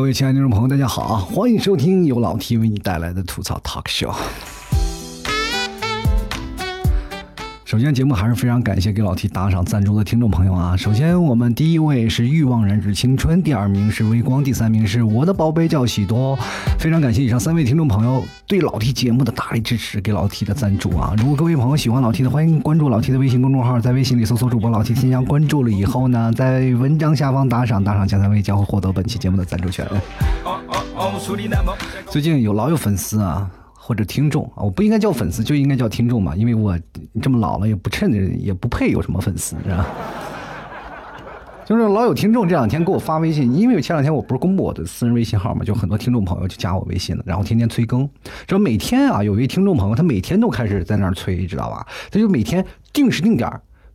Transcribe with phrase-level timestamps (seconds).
[0.00, 4.14] 各位亲爱的听众朋友，大家好，欢迎收听由老 T 为你带来的吐槽 Talk Show。
[7.70, 10.76] 首先，节目还是非常感谢给老 T 打赏赞助的听众朋友啊。
[10.76, 16.36] 首先，我们第一位是欲望燃脂青春，第二名是微光，第三名是我的宝贝叫喜多。
[16.80, 21.14] 非常感谢以上三位听众朋友对老 T 节目的大力支持，给老 T 的赞助啊。
[21.18, 29.86] 如果各位朋友喜欢老 T 的，欢迎关注老 T 的微信公众号，在微信里搜索主播老 T 添加关注了以后呢，在文章下方打赏，打赏前三位将会获得本期节目的赞助权。
[32.08, 33.48] 最近有老有粉丝啊。
[33.90, 36.78] 或者听众啊，我不应该叫粉丝，就应该叫听众嘛，因为我
[37.20, 39.84] 这么老了也不趁着，也不配有什么粉丝，是吧？
[41.66, 48.08] 就是老有听众这两天给我发微信，因为前两天我不是公布我的私人微信号嘛，就很多听众朋友就加我微信了，然后天天催更。
[48.46, 51.84] 这每天啊，有一位听众朋友，他每天都开始在那儿催，知道吧？
[52.12, 53.50] 他就每天定时定点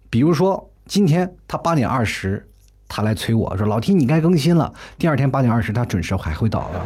[0.09, 2.45] 比如说今天他八点二十，
[2.89, 6.81] 他来催我说：“老 T，你该更新了。”第二天八点二十，他准时还会到的。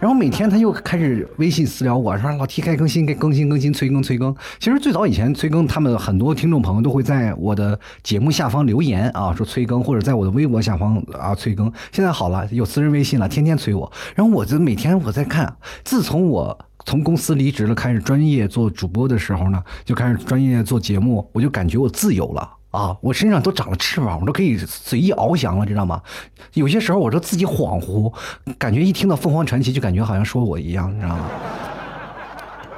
[0.00, 4.34] 然后每天他又开始微信私聊我说老 T 该更新该更新更新催更催更。
[4.58, 11.72] 其实最早以前催更，他们很多听众朋友都会在我的节目下方留言啊，说催更，或者在我的微博下方啊催更。
[11.92, 13.90] 现在好了，有私人微信了，天天催我。
[14.14, 22.50] 然后我就每天我在看，自从我从公司离职了，开始专业做主播的时候呢，就开始专业做节目，我就感觉我自由了。
[22.74, 26.02] 啊，我身上都长了翅膀，我都可以随意翱翔了，知道吗？
[26.54, 28.12] 有些时候我都自己恍惚，
[28.58, 31.24] 感觉一听到凤凰传奇就感觉好像说我一样，你知道吗？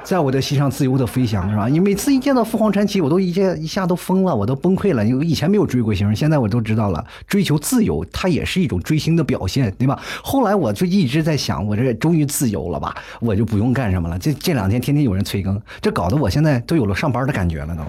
[0.03, 1.67] 在我的心上自由的飞翔，是吧？
[1.67, 5.03] 你每次一见到凤凰传奇，我都一下一下都疯了，我都崩溃了。
[5.03, 9.99] 因为以前没有追过星，现在我都知道了，追求自由，它也是一种追星的表现，对吧？
[10.23, 12.95] 后来我就一直在想，我这终于自由了吧？
[13.19, 14.19] 我就不用干什么了。
[14.19, 17.81] 这这两天天天有人催更，这搞得我现在都有了上班的感觉了，都。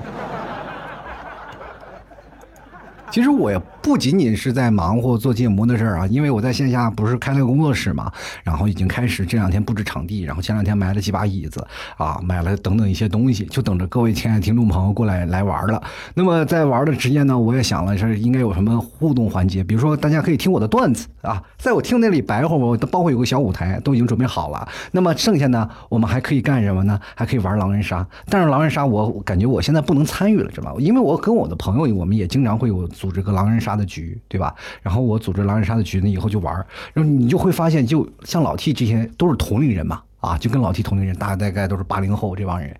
[3.10, 8.12] 其实我也不仅仅是在忙活做节目的事儿啊，因为我在线下不是开了个工作室嘛，
[8.44, 15.82] 然后已经开始这两天布置场地，然后前两天买了几把椅子啊，买了等等一些东西，就等着各位亲爱的听众朋友过来来玩了。
[16.14, 24.68] 那么在玩的时间呢，我也想了是应该有什么互动环节，比如说大家可以听我的段子啊，在我听那里白话，我包括有个小舞台都已经准备好了。
[24.92, 27.00] 那么剩下呢，我们还可以干什么呢？
[27.14, 30.76] 还可以玩狼人杀，但是狼人杀我感觉我现在不能参与了，知道吧？
[30.78, 32.86] 因为我跟我的朋友，我们也经常会有。
[32.98, 34.52] 组织个狼人杀的局，对吧？
[34.82, 36.52] 然后我组织狼人杀的局呢，以后就玩
[36.92, 42.74] 然后你就会发现，就像老 T 这些都是同龄人嘛，啊，就跟老 T 同龄人，大大概都是八零后这帮人。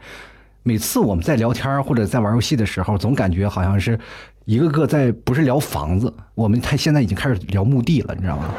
[0.65, 3.99] 每次我们在聊天或者在玩游戏的时候，总感觉好像是
[4.45, 8.53] 一个个在不是聊房子，我们他现在已经开始聊墓地了，你知道吗？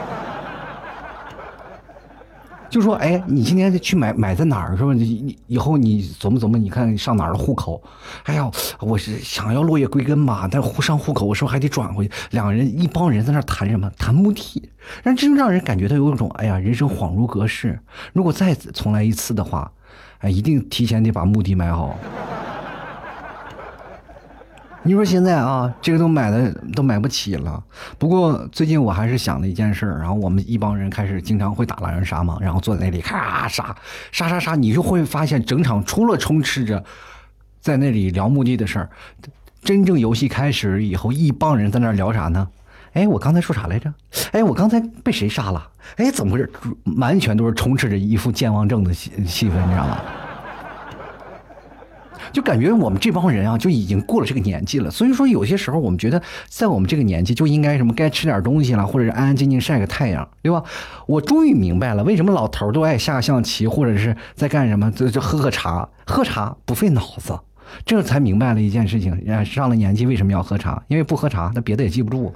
[2.70, 4.94] 就说哎，你今天去买买在哪儿是吧？
[4.94, 7.82] 你以后你琢磨琢磨，你看上哪儿的户口？
[8.26, 8.50] 哎呀，
[8.80, 12.12] 我是想要落叶归根嘛，但户上户口我是不是还得转回去？
[12.32, 13.90] 两个人一帮人在那谈什么？
[13.98, 14.70] 谈墓地，
[15.04, 17.80] 让真让人感觉到有一种哎呀，人生恍如隔世。
[18.14, 19.72] 如果再重来一次的话，
[20.20, 21.98] 哎，一定提前得把墓地买好。
[24.90, 27.64] 你说现在啊，这个都买的都买不起了。
[28.00, 33.76] 不过最近我还是想了一件事儿，然后我们一帮人开始经常会打狼人杀嘛，然后坐在那里咔杀
[34.12, 36.84] 杀杀杀，你就会发现整场除了充斥着
[37.62, 38.90] 在那里聊墓地的事儿，
[39.62, 42.48] 真正游戏开始以后，一帮人在那聊啥呢？
[42.94, 43.94] 哎，我刚才说啥来着？
[44.32, 45.70] 哎，我刚才被谁杀了？
[45.98, 46.52] 哎，怎么回事？
[46.98, 50.00] 完全都是充斥着一副健忘症的气气氛，你知道吗？
[52.32, 54.90] 就感觉我们这帮人啊，就已经过了这个年纪了。
[54.90, 60.64] 所以说，有些时候我们觉得，在我们这个年纪就应该什么，该吃点东西了，或者是安安静静晒个太阳，对吧？
[61.08, 67.40] 我终于明白了，为什么老头都爱下象棋，或者是在干什么，就就喝喝茶，喝茶不费脑子。
[67.86, 70.82] 这才明白了一件事情：上了年纪为什么要喝茶？
[70.88, 72.34] 因为不喝茶，那别的也记不住。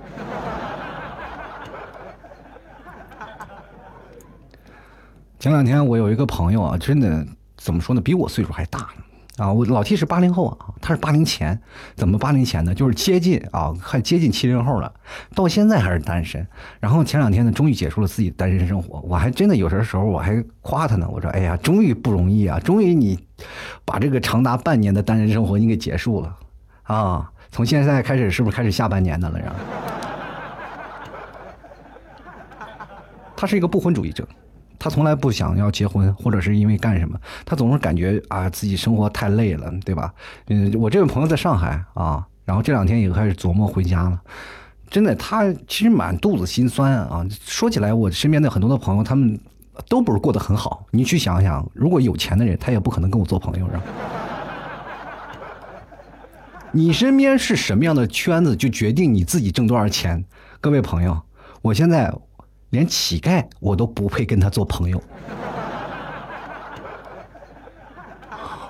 [5.40, 7.26] 前两天我有一个朋友啊，真的
[7.58, 9.03] 怎么说呢，比我岁数还大呢。
[9.38, 11.59] 啊，我老 T 是八零后啊，他是八零前，
[11.96, 12.76] 怎么八零前呢？
[12.76, 14.94] 就是接近啊，快接近七零后了，
[15.34, 16.46] 到现在还是单身。
[16.80, 23.20] 然后前两天呢，终于结束了自己单身生活，我还真的有时候我还夸他呢，我说哎呀，终于不容易啊，终于你
[23.84, 26.38] 把这个长达半年的单身生活你给结束了
[26.84, 29.40] 啊，从现在开始是不是开始下半年的了？
[29.40, 29.56] 然后，
[33.36, 34.28] 他是一个不婚主义者。
[34.84, 40.14] 他从来不想要结婚，或者是因为干什么，他总是感觉啊自己生活太累了，对吧？
[40.47, 44.22] 嗯，我这位朋友在上海啊，然后这两天也开始琢磨回家了。
[44.90, 47.26] 真的，他其实满肚子心酸啊。
[47.40, 49.40] 说起来，我身边的很多的朋友，他们
[49.88, 50.86] 都不是过得很好。
[50.91, 53.84] 你去想想，如果有钱的人，他也不可能跟我做朋友，是吧？
[56.74, 60.26] 你身边是什么样的圈子，就决定你自己挣多少钱。
[60.59, 61.22] 各位朋友，
[61.62, 62.14] 我现在
[62.73, 64.99] 连乞丐我都不配跟他做朋友。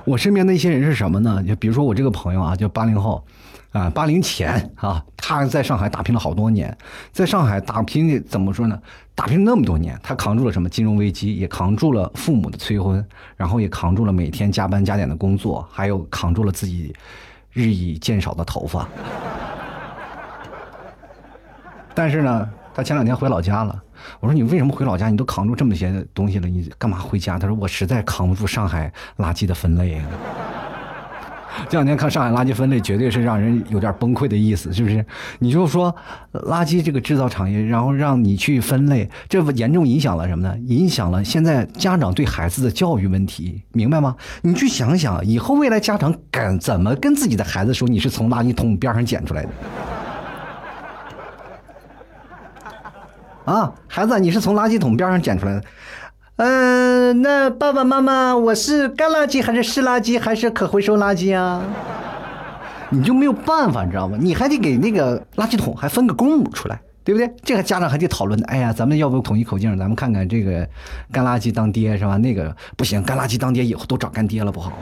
[0.03, 1.41] 我身边的一些人是什么呢？
[1.41, 3.25] 就比如说我这个朋友啊，就八零后，
[3.71, 6.77] 啊，八零前啊，他在上海打拼了好多年，
[7.13, 8.77] 在上海打拼怎么说呢？
[9.15, 13.07] 打拼那么多年，他扛住了什么金融危机，也扛住了父母的催婚，
[13.37, 16.93] 然后也扛住了每天加班加点的工作，还有扛住了自己
[17.53, 18.85] 日益渐少的头发。
[21.95, 23.82] 但是呢，他前两天回老家了。
[24.19, 25.09] 我说你为什么回老家？
[25.09, 27.37] 你都扛住这么些东西了，你干嘛回家？
[27.37, 30.05] 他说我实在扛不住上海垃圾的分类啊。
[31.69, 35.05] 这两天看上海垃圾分类，绝对是让人有点崩溃的意思，是不是？
[35.37, 35.95] 你就说
[36.33, 40.57] 垃圾这个制造产业，然后让你去分类，这严重影响了什么呢？
[40.65, 44.15] 影响了现在家长对孩子的教育问题，明白吗？
[44.41, 49.49] 你去想想，以后未来家长敢怎么跟自己的孩子说你是从垃圾桶边上捡出来的？
[53.45, 55.63] 啊，孩子，你是从垃圾桶边上捡出来的。
[56.37, 61.61] 嗯，那爸爸妈妈，我是干垃圾还是湿垃圾还是可回收垃圾啊？
[62.89, 64.17] 你就没有办法，你知道吗？
[64.19, 67.29] 你还得给那个垃圾桶还分个公母出来，对不对？
[67.43, 69.77] 这个家长还得讨论哎呀，咱们要不统一口径？
[69.77, 70.67] 咱们看看这个
[71.11, 72.17] 干垃圾当爹是吧？
[72.17, 74.71] 那个不行，干垃圾当爹以后都找干爹了，不好。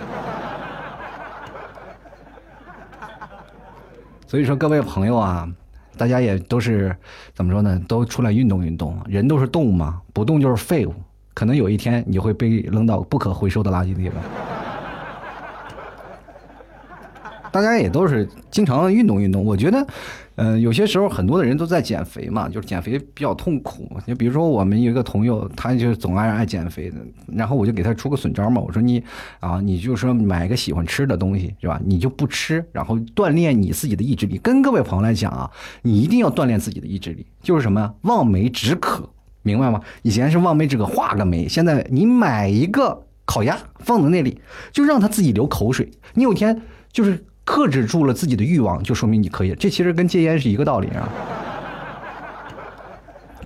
[4.27, 5.49] 所以说，各位朋友啊。
[5.97, 6.95] 大家也都是
[7.33, 7.81] 怎么说呢？
[7.87, 8.97] 都出来运动运动。
[9.07, 10.93] 人都是动物嘛，不动就是废物。
[11.33, 14.11] 可能有一天你会被扔到不可回收的垃圾里边。
[17.51, 19.85] 大家也都是经常运动运动，我觉得。
[20.35, 23.87] 嗯，有些时候很多的人都在减肥嘛，就是减肥比较痛苦。
[24.07, 26.97] 就比如说我们有一个朋友，他就总爱爱减肥的，
[27.27, 29.03] 然后我就给他出个损招嘛，我说你
[29.39, 31.79] 啊，你就说买个喜欢吃的东西是吧？
[31.85, 34.37] 你就不吃，然后锻炼你自己的意志力。
[34.37, 35.51] 跟各位朋友来讲啊，
[35.81, 39.07] 你一定要锻炼自己的意志力，就是什么望梅止渴，
[39.43, 39.81] 明白吗？
[40.01, 44.39] 以前是望梅止渴画个眉，现在你买一个烤鸭放在那里，
[44.71, 45.91] 就让他自己流口水。
[46.13, 46.61] 你有一天
[46.91, 47.25] 就是。
[47.43, 49.53] 克制住了自己的欲望，就说明你可以。
[49.55, 51.09] 这其实跟戒烟是一个道理啊。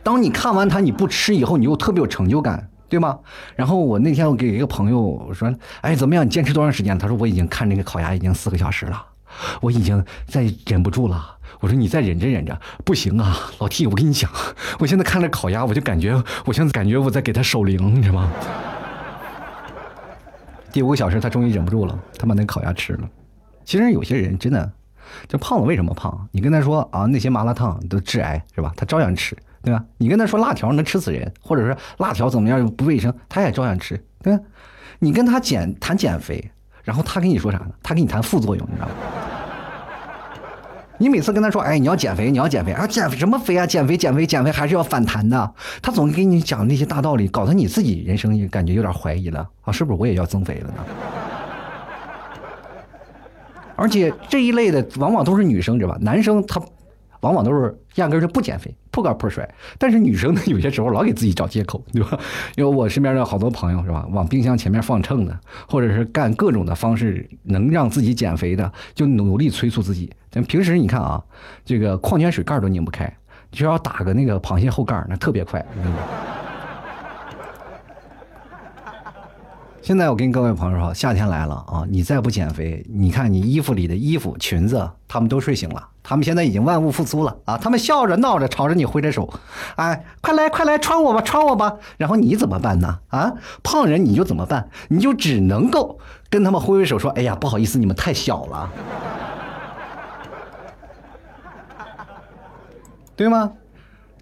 [0.04, 3.18] 当你看完它你不吃以后，你又特别有成就感，对吗？
[3.56, 5.52] 然后我那天我给一个朋友我说
[5.82, 6.24] ：“哎，怎么样？
[6.24, 9.04] 你坚持多长时间？”他说：“我已经看那个烤鸭已经四个小时了，
[9.62, 14.30] 我已经再忍不住了。”我说：“你再忍着忍着，不行啊，老 T，我跟你讲，
[14.78, 18.30] 我现在看着烤鸭，我就感觉我现在感觉我在给他守灵，你知道吗？”
[20.72, 23.10] 第五个小时，他终于忍不住了，他把那烤鸭吃了。
[23.66, 24.72] 其实有些人真的，
[25.28, 26.28] 就胖子为什么胖？
[26.32, 28.72] 你跟他说啊，那些麻辣烫都致癌是吧？
[28.78, 29.84] 他照样吃，对吧？
[29.98, 34.44] 你跟他说辣条能吃死人，或者是辣条怎么样不卫生，他也照样吃，对吧？
[35.00, 36.52] 你跟他减谈减肥，
[36.84, 37.72] 然后他跟你说啥呢？
[37.84, 38.94] 他跟你谈副作用，你知道吗？
[40.98, 43.68] 你每次跟他说，哎，你要减肥，你要减肥啊，减什么肥啊？
[43.68, 45.54] 减肥，减肥，减肥还是要反弹的。
[45.82, 50.86] 他总给你讲那些大道理，搞得你自己人生也感觉有点怀疑了啊，是不是我也要增肥了呢？
[53.76, 55.98] 而且这一类的往往都是女生，知道吧？
[56.02, 56.62] 男生他
[57.22, 59.48] 往往都是压根就不减肥，破罐破摔。
[59.80, 62.20] 但是女生呢，有些时候老给自己找借口，对吧？
[62.56, 70.12] 因为我身边的好多朋友是吧，往冰箱前面放秤的，或者是干各种的方式能让自己减肥的，就努力催促自己。
[70.30, 71.24] 但平时你看啊，
[71.64, 73.12] 这个矿泉水盖都拧不开，
[73.52, 75.60] 就要打个那个螃蟹后盖儿那特别快。
[75.74, 75.98] 知道吗
[79.86, 81.86] 现在我跟各位朋友说，夏天来了啊！
[81.88, 87.56] 你再不减肥，你看你衣服里的衣服、裙子，他们都睡醒了，他们现在已经万物复苏了啊！
[87.56, 89.32] 他们笑着闹着朝着你挥着手，
[89.76, 91.76] 哎，快来快来穿我吧，穿我吧！
[91.98, 92.98] 然后你怎么办呢？
[93.10, 94.72] 啊，胖人你就怎么办？
[94.88, 96.00] 你就只能够
[96.32, 98.72] 跟他们挥挥手说，哎呀，不好意思，你们太小了，
[103.16, 103.52] 对吗？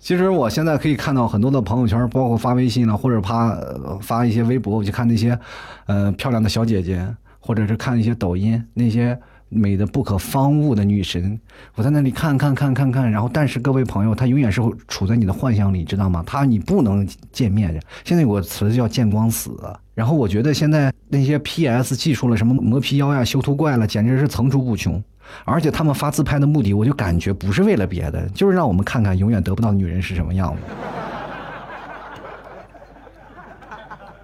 [0.03, 3.57] 其实我现在可以看到很多的朋友圈，包括发微信了，或者发
[4.01, 5.39] 发一些微博，我就看那些，
[5.85, 7.07] 呃，漂亮的小姐姐，
[7.39, 9.17] 或者是看一些抖音，那些
[9.47, 11.39] 美的不可方物的女神，
[11.75, 16.21] 我在那里看看看看看，然后但是各位朋友，她永远是处在你的幻想里，知道吗？
[16.27, 17.81] 她你不能见面。
[18.03, 19.57] 现在有个词叫见光死，
[19.93, 25.01] 然后我觉得现在那些 PS 技术了，什么磨皮妖呀、修图怪了，简直是层出不穷。
[25.45, 30.61] 而且他们发自拍的目的，我就感觉不是为了别的，就是让我们看看永远得不到女人是什么样子。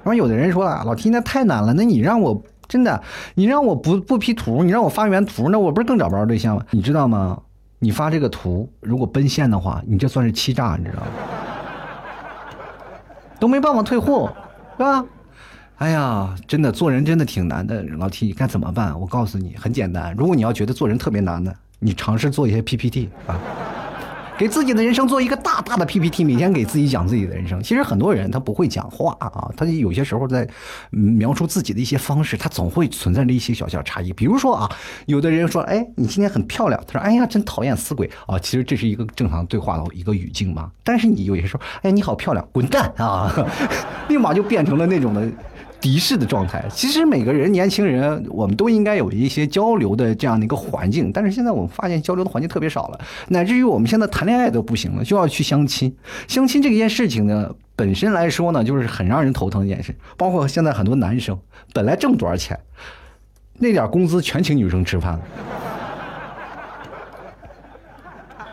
[0.02, 3.04] 然后有的人说了：“老 T，那太难了，那你让我真的，
[3.36, 6.64] 你让我不不 P 图，你让我发原图，那我不是更找不着对象吗？
[6.72, 7.38] 你知道吗？
[7.80, 11.08] 你发这个图，如果奔现的话，你这算是欺诈，你知道吗？
[13.40, 14.34] 都没办法退货，
[14.78, 15.06] 是吧？”
[15.80, 19.00] 哎呀，真的做人真的挺难的，老 T，该怎么办？
[19.00, 20.14] 我告诉你，很简单。
[20.18, 23.40] 如果你要觉得做人特别难的，你尝试做一些 PPT 啊，
[24.38, 27.64] 给自己的人生做一个大大的 PPT，每天给自己讲自己的人生。
[27.64, 30.46] 其实很多人他不会讲话啊，他有些时候在
[30.90, 34.12] 描述自己的一些方式，他总会存在着一些小小差异。
[34.12, 34.70] 比如说啊，
[35.06, 40.70] 有的人说：“哎，你今天很漂亮。”他说：“哎呀，真讨厌死鬼啊！”其实这是一个正常对话的一个语境嘛。
[40.84, 43.34] 但是你有些时候，哎，你好漂亮，滚蛋啊！
[44.10, 45.26] 立马就变成了那种的。
[45.82, 51.12] 敌视的状态，其实每个人年轻人，我们都应该有一些交流的这样的一个环境。
[51.12, 55.96] 但是现在我们发现交流的环境特别少了，乃至于我们现在谈恋爱都不行了，就要去相亲。
[56.28, 59.96] 相亲这件事情呢，本身来说呢，就是很让人头疼的一件事。
[60.18, 61.40] 包括现在很多男生
[61.74, 62.60] 本来挣多少钱，
[63.58, 65.22] 那点工资全请女生吃饭了。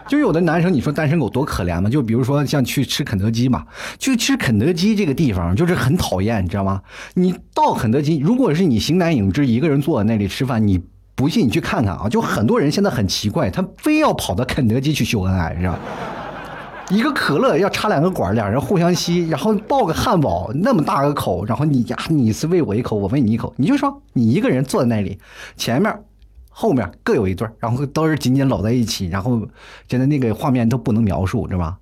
[0.08, 1.90] 就有的男生，你说单身狗多可怜吗？
[1.90, 3.66] 就比如说像去吃肯德基嘛，
[3.98, 6.80] 去吃肯德基这个地方就是很讨厌，你知道吗？
[7.14, 10.80] 你到肯德基，如果是你形单影只一个人坐在那里吃饭，你
[11.16, 12.08] 不信你去看看啊！
[12.08, 15.76] 就很多人现在很奇怪，他非要跑到肯德基去秀恩爱，你知道
[16.88, 25.18] 一个可乐要插两个管，俩人互相吸，然后抱个汉堡那么大个口，然后你呀，你是喂我一口，我喂你一口，你就说你一个人坐在那里，
[25.56, 25.92] 前面。
[26.58, 29.46] 后面各有一对然后都是紧紧搂在一起，然后
[29.86, 31.76] 真的那个画面都不能描述，知道吧？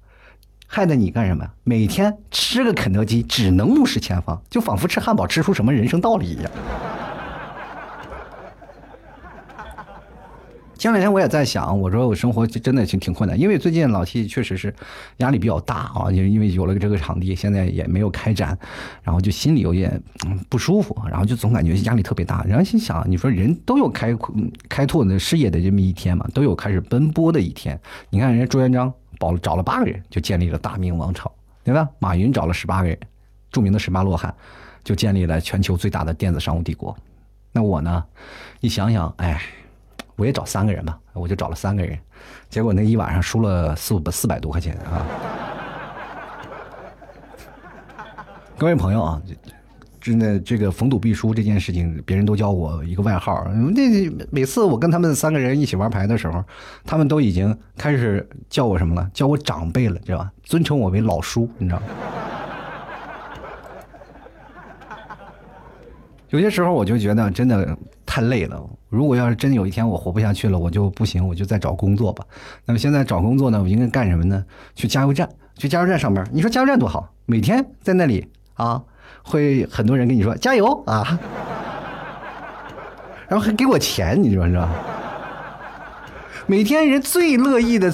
[0.67, 1.49] 害得你干什么？
[1.63, 6.51] 每天吃个肯德基，只能目视前方，就仿佛吃汉堡吃出什么人生道理一样。
[10.85, 14.75] 前两天我也在想，我说我生活真的挺挺困难，因为最近老 T 确实是
[15.17, 18.59] 压力比较大啊，就因为有了这个场地，现在也没有开展，
[19.03, 19.99] 然后就心里有点
[20.51, 22.45] 不舒服，然后就总感觉压力特别大。
[22.47, 24.15] 然后心想，你说人都有开
[24.69, 27.81] 开拓的事业的这么一天嘛，都有开始奔波的一天。
[28.11, 31.33] 你看人家朱元璋保找了八个人就建立了大明王朝，
[31.65, 31.89] 对吧？
[31.99, 32.99] 马云找了十八个人，
[33.51, 34.35] 著名的十八罗汉，
[34.85, 36.95] 就建立了全球最大的电子商务帝国。
[37.53, 38.05] 那我呢？
[38.61, 39.41] 你想想，哎。
[40.17, 41.99] 我也找三个人吧，我就找了三个人，
[42.49, 45.07] 结果那一晚上输了四五四百多块钱啊！
[48.57, 49.21] 各位朋友啊，
[50.01, 53.45] 真的这个逢赌必输这件事情，别人都叫我一个外号。
[53.49, 56.45] 那每次我跟他们三个人一起玩牌的时候，
[56.85, 59.11] 他们都已经开始叫我什么了？
[59.13, 60.31] 叫我长辈了，知道吧？
[60.45, 61.87] 尊称我为老叔，你知道吗？
[66.29, 68.65] 有些时候我就觉得真的太累了。
[68.95, 72.25] 如果要是真有一天我活不下去了，我就不行，我就再找工作吧。
[72.65, 74.45] 那么现在找工作呢，我应该干什么呢？
[74.77, 76.25] 去加油站，去加油站上班。
[76.33, 78.81] 你说加油站多好，每天在那里啊，
[79.25, 81.19] 会很多人跟你说加油啊，
[83.29, 84.71] 然后还给我钱，你说是吧？
[86.47, 87.93] 每天人最乐意的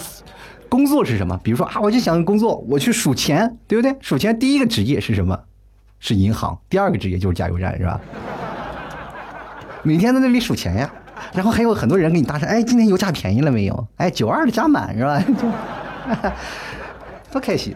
[0.68, 1.40] 工作是什么？
[1.42, 3.96] 比如说啊，我就想工作，我去数钱，对不对？
[4.00, 5.38] 数钱第一个职业是什么？
[5.98, 6.58] 是银行。
[6.68, 8.00] 第二个职业就是加油站，是吧？
[9.82, 10.92] 每天在那里数钱呀，
[11.32, 13.86] 然后还有很多人给你搭讪，哎，今天油价便宜了没有？
[13.96, 15.22] 哎，九二的加满是吧？
[17.32, 17.74] 多开心！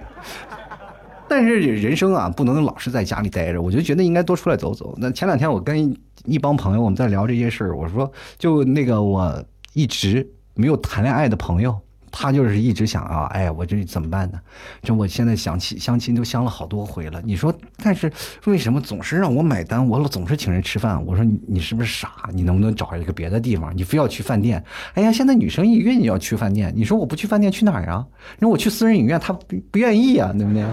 [1.27, 4.95] 但是人生啊，不能老是在家里待着，我就觉得应该多出来走走。
[4.99, 9.43] 那前两天我跟一帮朋友我们在聊这些事儿，我说就那个我
[9.73, 11.75] 一直没有谈恋爱的朋友。
[12.17, 14.39] 他就是一直想啊，哎，我这怎么办呢？
[14.83, 17.21] 这我现在想起相亲都相了好多回了。
[17.25, 17.53] 你说，
[17.83, 18.11] 但是
[18.45, 19.85] 为什么总是让我买单？
[19.87, 21.05] 我总是请人吃饭。
[21.05, 22.31] 我说你你是不是傻？
[22.33, 23.77] 你能不能找一个别的地方？
[23.77, 24.63] 你非要去饭店？
[24.95, 26.73] 哎呀，现在女生一约你要去饭店。
[26.77, 28.07] 你说我不去饭店去哪儿啊？
[28.39, 30.65] 那我去私人影院，他不不愿意啊，对不对？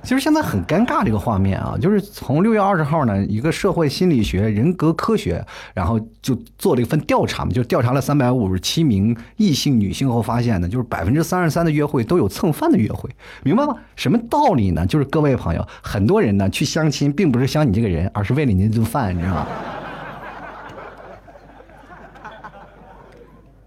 [0.00, 13.10] 其实现在很尴尬，这个画面啊，就是从六月二十号呢，一个社会心理学人格科学，然后就做了一份调查嘛，就调查了三百五十七名异性女性后发现呢，就是百分之三十三的约会都有蹭饭的约会，
[13.42, 13.74] 明白吗？
[13.96, 14.86] 什么道理呢？
[14.86, 19.46] 就是各位朋友，很多人呢去相亲，并不是相你这个人，而是为了你那顿饭，你知道吗？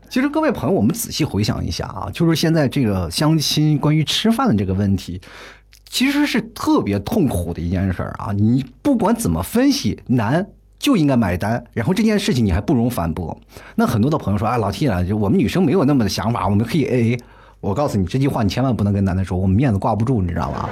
[0.10, 5.22] 其实各位朋友，我们仔细回想一下啊，就是现在这个相亲关于吃饭的这个问题。
[5.92, 8.32] 其实是特别痛苦的一件事儿啊！
[8.32, 10.48] 你不管怎么分析，男
[10.80, 13.38] 就应该买单，然后这件事情你还不容反驳。
[13.76, 17.20] 那很多的朋友说：“啊，老 T 啊，就我们女生没有那么的想法，我们可以 AA。”
[17.60, 20.70] 我告诉你这句话，你千万不能跟男的说，我们面子挂不住，你知道吗？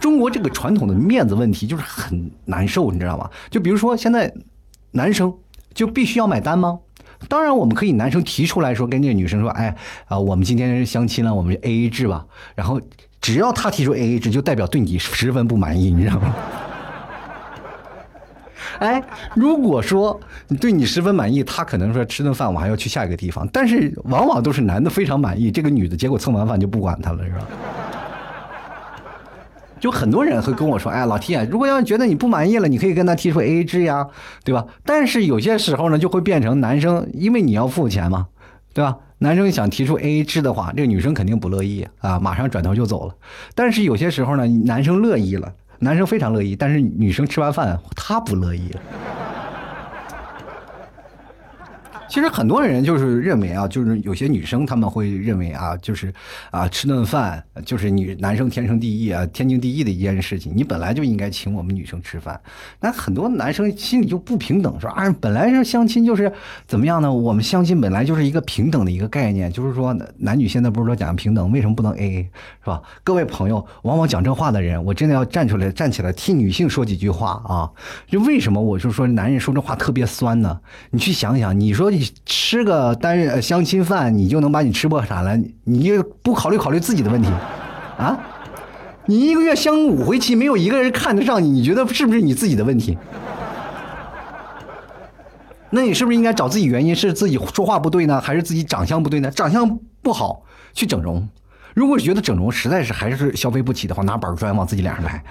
[0.00, 3.30] 中国这个传统的面子问题就是很难受，你知道吗？
[3.50, 4.32] 就比如说现在
[4.92, 5.32] 男生
[5.74, 6.78] 就必须要买单吗？
[7.28, 9.74] 当然，我们可以男生提出来说，跟这个女生说，哎，
[10.06, 12.24] 啊，我们今天相亲了，我们 A A 制吧。
[12.54, 12.80] 然后，
[13.20, 16.34] 只要他提出 A A 制，就代表对你十分不满意，你知道吗？
[18.80, 19.02] 哎，
[19.34, 23.48] 如果说你对你十分满意，他可能说吃顿饭我还要去下一个地方。
[23.52, 27.46] 但是，往往都是男的非常满意，这个女的结果蹭完饭就不管他了，是吧？
[29.84, 34.08] 就很多人会跟我说：“哎，老 T 啊，如果要觉得你不满意了，你可以跟他提出 AA 制呀，
[34.42, 34.64] 对吧？
[34.82, 38.28] 但是有些时候呢，就会变成男生，因为你要付钱嘛，
[38.72, 38.96] 对吧？
[39.18, 43.14] 男生想提出 A A 制的话，这个女生肯定不乐意啊，马上转头就走了。
[43.54, 48.80] 但是有些时候呢，男生乐意了，男生非常乐意，但是女生吃完饭他不乐意了。
[52.14, 56.14] 其实很多人就是认为啊，就是有些女生他们会认为啊，就是
[56.52, 60.52] 啊吃顿饭就是女男生天生第一啊，天经地义的一件事情。
[60.54, 62.40] 你本来就应该请我们女生吃饭。
[62.78, 66.32] 那很多男生心里就不平等，说啊，本来是相亲就是
[66.68, 67.12] 怎么样呢？
[67.12, 72.80] 我们相亲本来就是一个平等的一个概念，就是说男女现在不是说讲平等，为什么不能 A A 是吧？
[73.02, 77.68] 各位朋友，往往讲这话的人，我真的要站出来站起来替女性说几句话啊！
[78.06, 80.60] 就为什么我就说男人说这话特别酸呢？
[80.90, 81.92] 你去想想，你说。
[82.24, 85.36] 吃个单人相亲饭，你就能把你吃破产了？
[85.64, 87.28] 你就不考虑考虑自己的问题
[87.98, 88.18] 啊？
[89.06, 92.96] 你一个月相五回亲，没有一个人看得上你，你觉得是不是你自己的问题？
[95.70, 96.94] 那你是不是应该找自己原因？
[96.94, 99.30] 是自己说话不对呢，还是自己长相不对呢？
[99.30, 101.28] 长相不好去整容，
[101.74, 105.22] 如果觉得整容实在是还是消费不起的话，拿板砖往自己脸上拍，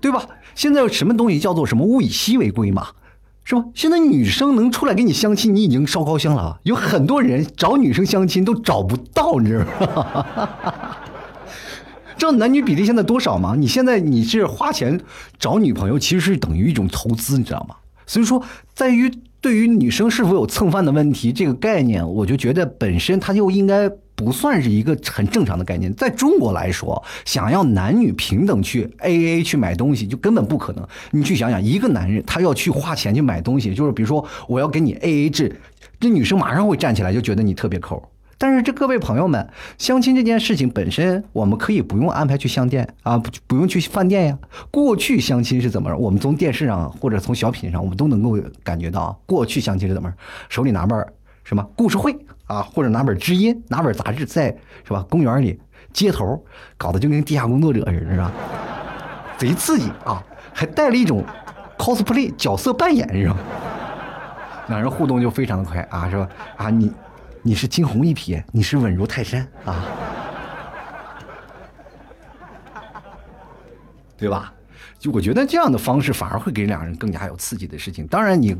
[0.00, 0.24] 对吧？
[0.60, 2.88] 现在有什么东西叫做什么物以稀为贵嘛，
[3.44, 3.64] 是吧？
[3.74, 6.60] 现在女生能出来跟你相亲，你已经烧高香了。
[6.64, 9.64] 有很多人找女生相亲都找不到，你知道
[9.96, 10.26] 吗？
[12.18, 13.54] 知道男女比例现在多少吗？
[13.56, 15.00] 你现在你是花钱
[15.38, 17.76] 找女朋友，其实是等于一种投资，你知道吗？
[18.06, 23.90] 所以说，在于对于女生是否有蹭饭的问题这个概念，我就觉得本身它就应该。
[24.20, 30.86] 不算是一个很正常的概念，在中国来说，想要男女平等去 A A 去买东西，就根本不可能。
[31.10, 35.58] 你去想想，一个男人他要去花钱去买东西，就是比如说我要给你 A A 制，
[35.98, 38.02] 这女生马上会站起来就觉得你特别抠。
[38.36, 44.38] 但是这各位朋友们，相亲这件事情本身，我们可以不用安排去相店啊，不不用去饭店呀。
[44.70, 45.96] 过去相亲是怎么？
[45.96, 50.12] 我们从电视上或者从小品上，我们都能够感觉到，过去相亲是怎么？
[50.50, 51.06] 手里拿本
[51.42, 52.14] 什么故事会。
[52.50, 54.46] 啊，或者拿本知音，拿本杂志，在
[54.84, 55.06] 是吧？
[55.08, 55.56] 公园里、
[55.92, 56.44] 街头，
[56.76, 58.32] 搞得就跟地下工作者似的，是吧？
[59.38, 60.20] 贼刺激啊！
[60.52, 61.24] 还带了一种
[61.78, 63.36] cosplay 角色扮演，是吧？
[64.66, 66.28] 两人互动就非常的快啊，是吧？
[66.56, 66.92] 啊，你
[67.42, 69.84] 你是惊鸿一瞥，你是稳如泰山啊，
[74.18, 74.52] 对吧？
[74.98, 78.04] 就我觉得这样的方式反而会给两人更加有刺激的事情。
[78.08, 78.56] 当然你。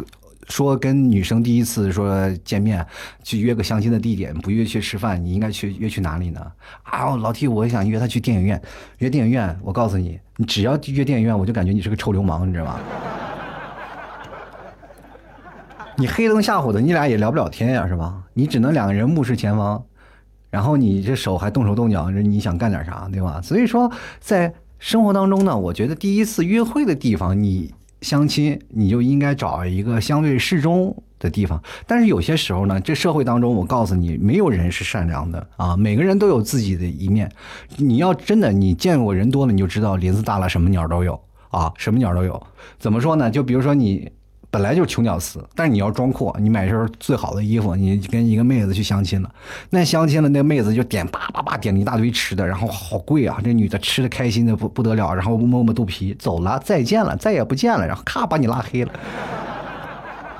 [0.50, 2.84] 说跟女生第一次说见面，
[3.22, 6.40] 去约个相亲的地点，不约去吃饭，你应该去约去哪里呢？
[6.82, 8.60] 啊，老 T，我想约她去电影院，
[8.98, 9.56] 约电影院。
[9.62, 12.80] 我告诉你，你只要约电影院，我就感觉你是个臭流氓，你知道吗？
[15.96, 18.20] 你黑灯瞎火的，你俩也聊不了天呀，是吧？
[18.34, 19.82] 你只能两个人目视前方，
[20.50, 23.40] 然后你这手还动手动脚，你想干点啥，对吧？
[23.40, 27.72] 所以说，在生活当中呢，我觉得第一次约会的地方，你。
[28.02, 31.62] 相亲，你就应该找一个相对适中的地方。
[31.86, 37.30] 但是有些时候呢，这社会当中，我告诉你，没有人是善良的啊，每个人都有自己的一面。
[37.76, 42.40] 你要真的，你见过人多了，你就知道林子大了，什么鸟都有啊，什么鸟都有。
[42.78, 43.30] 怎么说呢？
[43.30, 44.10] 就比如说你。
[44.50, 49.30] 本来就是穷屌丝，但是你要装阔，你买身最好的衣服，你跟一个妹子去相亲了，
[49.70, 58.92] 那相亲了，那妹子就点叭叭叭点了一大堆吃的，然后好贵啊，这女的吃的开心的不不得了，然后摸摸肚皮走了，再见了，再也不见了，然后咔把你拉黑了。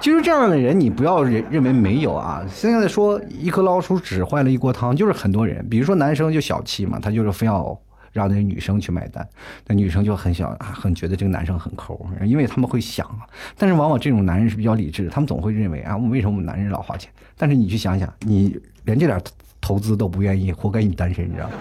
[0.01, 2.43] 就是这样的人，你不要认认为没有啊。
[2.53, 7.79] 现在说一颗老鼠屎坏了一锅汤，就是很多人，比如说男生就小气嘛，他就是非要。
[8.13, 9.27] 让那女生去买单，
[9.67, 13.27] 那女生就很想，很觉得这个男生很抠，因为他们会想啊。
[13.57, 17.11] 但是往往这种男人是比较理智，他们总会认为啊，为什么我们男人老花钱？
[17.37, 19.21] 但是你去想想，你连这点
[19.61, 21.55] 投资都不愿意，活该你单身，你知道吗？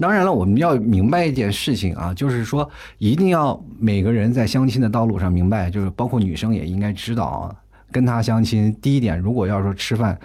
[0.00, 2.68] 当然了，我们要明白一件事情啊，就是说
[2.98, 7.54] 一定要每个人在相亲的道路上明白，就是包括女生也应该知道啊。
[7.92, 10.18] 跟他相亲，第一点，如果要说吃饭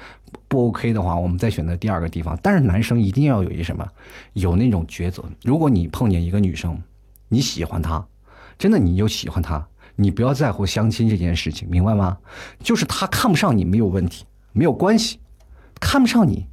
[0.48, 2.38] 不 OK 的话，我们再选择第二个地方。
[2.42, 3.88] 但是男生一定要有一什么，
[4.34, 5.24] 有那种抉择。
[5.44, 6.82] 如果你碰见一个女生，
[7.30, 8.06] 你喜欢她，
[8.58, 12.18] 真的你就喜欢她，你不要在乎相亲这件事情，明白吗？
[12.60, 15.20] 就是她看不上你没有问题，没有关系，
[15.80, 16.48] 看不上你，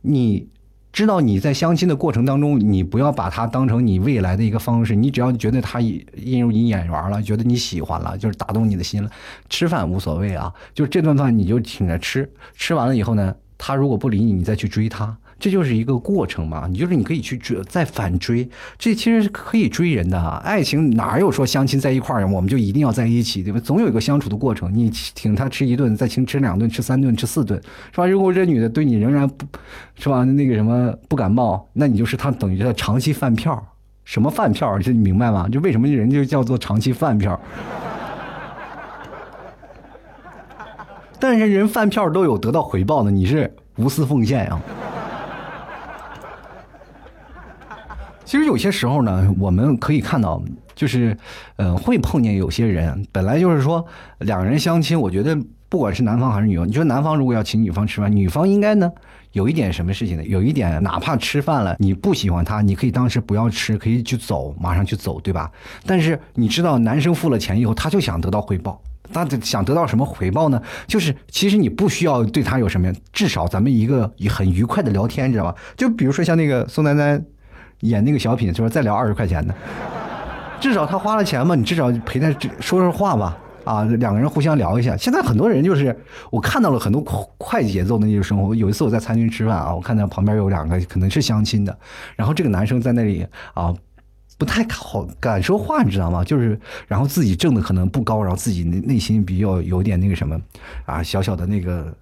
[0.00, 0.48] 你。
[0.94, 4.94] 知道你在相亲的过程当中，你不要把他当成你未来的一个方式。
[4.94, 9.10] 你只要觉得他映入你眼缘了，觉得你喜欢了，就是打动你的心了。
[9.50, 12.30] 吃饭无所谓啊，就这顿饭你就请着吃。
[12.54, 15.16] 吃完了以后呢，他如果不理你，你再去追他。
[15.44, 20.40] 这就是一个过程嘛，你就是你可以去追，再反追，这其实是可以追人的啊。
[20.42, 23.60] 爱情哪有说相亲在一块儿，我们就一定要在一起，对吧？
[23.60, 24.74] 总有一个相处的过程。
[24.74, 27.60] 你请他吃一顿，再请吃两顿，吃三顿，吃四顿，
[27.92, 28.06] 是吧？
[28.06, 29.44] 如果这女的对你仍然不，
[29.96, 30.24] 是吧？
[30.24, 33.62] 那个什么不感冒，那你就是他等于他长期饭票，
[34.02, 34.78] 什么饭票？
[34.78, 35.46] 这你明白吗？
[35.46, 37.38] 就为什么人就叫做长期饭票？
[41.20, 44.58] 但是人饭票都有得到回报的，你是无私奉献啊！
[48.24, 50.42] 其实有些时候呢，我们可以看到，
[50.74, 51.16] 就是，
[51.56, 53.84] 呃，会碰见有些人，本来就是说
[54.20, 55.36] 两个人相亲，我觉得
[55.68, 58.90] 不管是男方还是女方，你说男方如果要请女方吃饭，女方应该呢
[59.32, 60.24] 有一点什么事情呢？
[60.24, 65.50] 有一点，哪怕吃饭了，你不喜欢他，你可以当时不要吃，可以去走，马上去走，对吧？
[65.84, 68.80] 但是你知道，男生付了钱以后，他就想得到回报，
[69.12, 70.62] 他想得到什么回报呢？
[70.86, 75.54] 就是其实你不需要对他有什么，至少咱们一个很愉快的聊天，知道吧？
[75.76, 77.22] 就比如说像那个宋丹丹。
[77.84, 79.54] 演那个小品，就说再聊二十块钱的，
[80.60, 84.96] 至少他花了钱嘛，你至少陪他说说话吧，啊，两个人互相聊一下。
[84.96, 85.94] 现在很多人就是
[86.30, 87.00] 我看到了很多
[87.36, 88.54] 快节奏的那种生活。
[88.54, 91.78] 有一次我在餐厅吃饭啊，我看到旁边有两个可能是相亲的，
[92.16, 93.74] 然后这个男生在那里啊，
[94.38, 96.24] 不太好敢说话，你知道吗？
[96.24, 100.40] 就是然后自己挣的可能不高，然后自己内内心比较有点那个什么
[100.86, 101.94] 啊，小小的那个。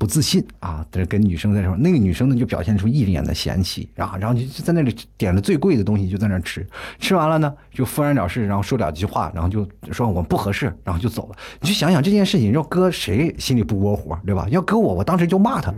[0.00, 6.66] 不自信啊，在跟女生在说，那个女生呢就表现出一脸的嫌弃，然后然后就在那里点了最贵的东西，就在那吃，
[6.98, 11.36] 吃完了呢就敷衍了事，然后说两句话，然后就说我们不合适，然后就走了。
[11.60, 14.46] 你就想想这件事情，要搁谁心里不窝火，对吧？
[14.48, 15.70] 要搁我，我当时就骂他，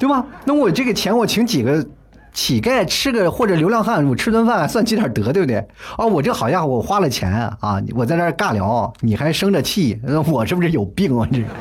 [0.00, 0.26] 对吧？
[0.44, 1.86] 那我这个钱我请几个。
[2.32, 5.64] 乞丐吃个或者流浪汉，我吃顿饭算积点德，对不对？
[5.98, 11.28] 哦，我这好家伙，我花了钱啊，我在那尬聊，你还生着气，我是不是有病啊？
[11.30, 11.42] 这。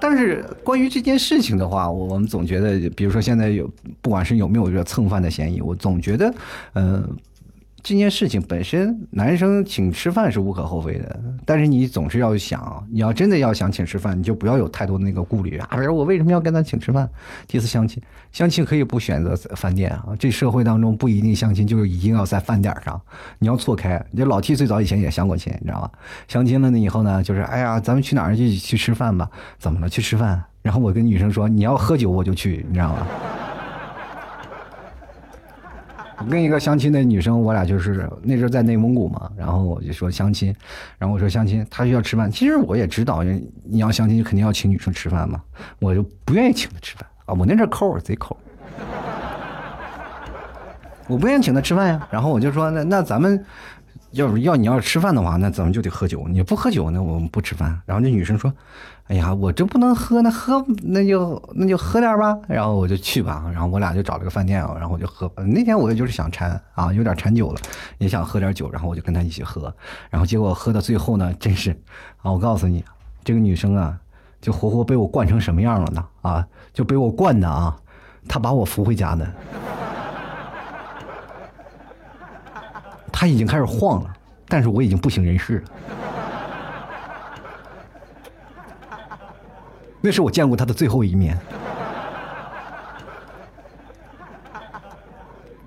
[0.00, 3.68] 但是关于这件事情的话，我我们总觉得，比如说现在有，
[4.00, 6.32] 不管是有没有这蹭饭的嫌疑，我总觉得，
[6.74, 7.16] 嗯。
[7.80, 15.68] 这件事情本身，男生请吃饭是无可厚非的，但是你总是要想，你要真的要想请吃饭，你就不要有太多的那个顾虑啊！
[15.72, 17.08] 比如我为什么要跟他请吃饭？
[17.46, 23.00] 第一次相亲，相亲可以不选择饭店啊，这社会当中不一定相亲就是一定要在饭点上，
[23.38, 24.04] 你要错开。
[24.16, 25.90] 这老 T 最早以前也相过亲，你知道吧？
[26.26, 29.30] 相亲了呢以后呢，就是哎呀，咱们去哪儿去去吃饭吧？
[29.58, 29.88] 怎么了？
[29.88, 30.42] 去吃饭？
[30.62, 33.06] 然后我跟女生说，你要喝酒我就去，你知道吗？
[36.20, 40.54] 我跟一个相亲的女生，我俩就是那时候在内蒙古嘛，然后我就说相亲，
[40.98, 42.30] 然后我说相亲，她需要吃饭。
[42.30, 43.22] 其实我也知道，
[43.64, 45.40] 你要相亲肯定要请女生吃饭嘛，
[45.78, 47.34] 我就不愿意请她吃饭啊。
[47.34, 48.36] 我那阵抠，贼抠，
[51.06, 52.08] 我不愿意请她吃饭呀。
[52.10, 53.44] 然后我就说，那那咱们。
[54.12, 56.26] 要是要你要是吃饭的话，那咱们就得喝酒。
[56.28, 57.80] 你不喝酒，那我们不吃饭。
[57.84, 58.52] 然后那女生说
[59.08, 63.44] ：“哎呀，我这不能喝，那喝那就那就喝点吧。”然后我就去吧。
[63.52, 65.30] 然后我俩就找了个饭店啊，然后我就喝。
[65.44, 67.60] 那天我也就是想馋啊，有点馋酒了，
[67.98, 68.70] 也想喝点酒。
[68.70, 69.72] 然后我就跟她一起喝。
[70.08, 71.70] 然后结果喝到最后呢，真是
[72.22, 72.82] 啊，我告诉你，
[73.24, 73.98] 这个女生啊，
[74.40, 76.04] 就活活被我灌成什么样了呢？
[76.22, 77.76] 啊，就被我灌的啊，
[78.26, 79.30] 她把我扶回家的。
[83.20, 84.14] 他已经开始晃了，
[84.46, 85.64] 但是我已经不省人事了。
[90.00, 91.36] 那是我见过他的最后一面。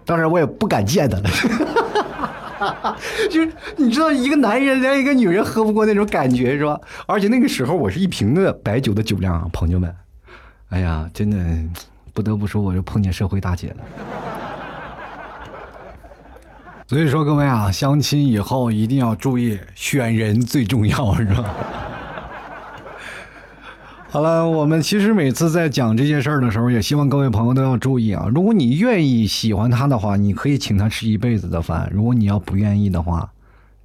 [0.05, 2.97] 当然，我也不敢见他了。
[3.29, 6.79] 就是你知道，一个男人连一个女人喝不过那种感觉是吧？
[7.05, 9.93] 而且那个时候我是一瓶的白酒的酒量啊，朋友们。
[10.69, 11.37] 哎呀，真的
[12.13, 13.83] 不得不说，我就碰见社会大姐了。
[16.91, 21.45] 所以说，各位啊，相亲以后一定要注意选人最重要，是吧？
[24.11, 28.27] 好了，我们其实每次在讲这件事儿的时候，也希望各位朋友都要注意啊。
[28.35, 33.31] 如果你愿意喜欢他的话，你可以请他吃一辈子的饭；如果你要不愿意的话，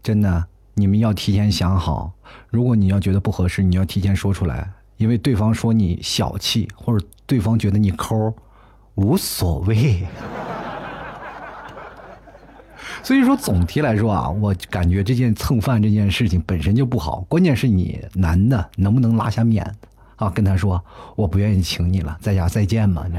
[0.02, 2.10] 真的你们要提前想好。
[2.50, 8.34] 如果你要觉得不合适，你要提前说出来，因为对方说你小气，或者对方觉得你抠，
[8.96, 10.04] 无所谓。
[13.06, 20.28] 所以说，总体来说啊，我感觉这件蹭饭这件事情本身就不好，关键是你男的能不能拉下面子啊？
[20.30, 23.06] 跟他说我不愿意请你了，在家再见嘛。
[23.08, 23.16] 你，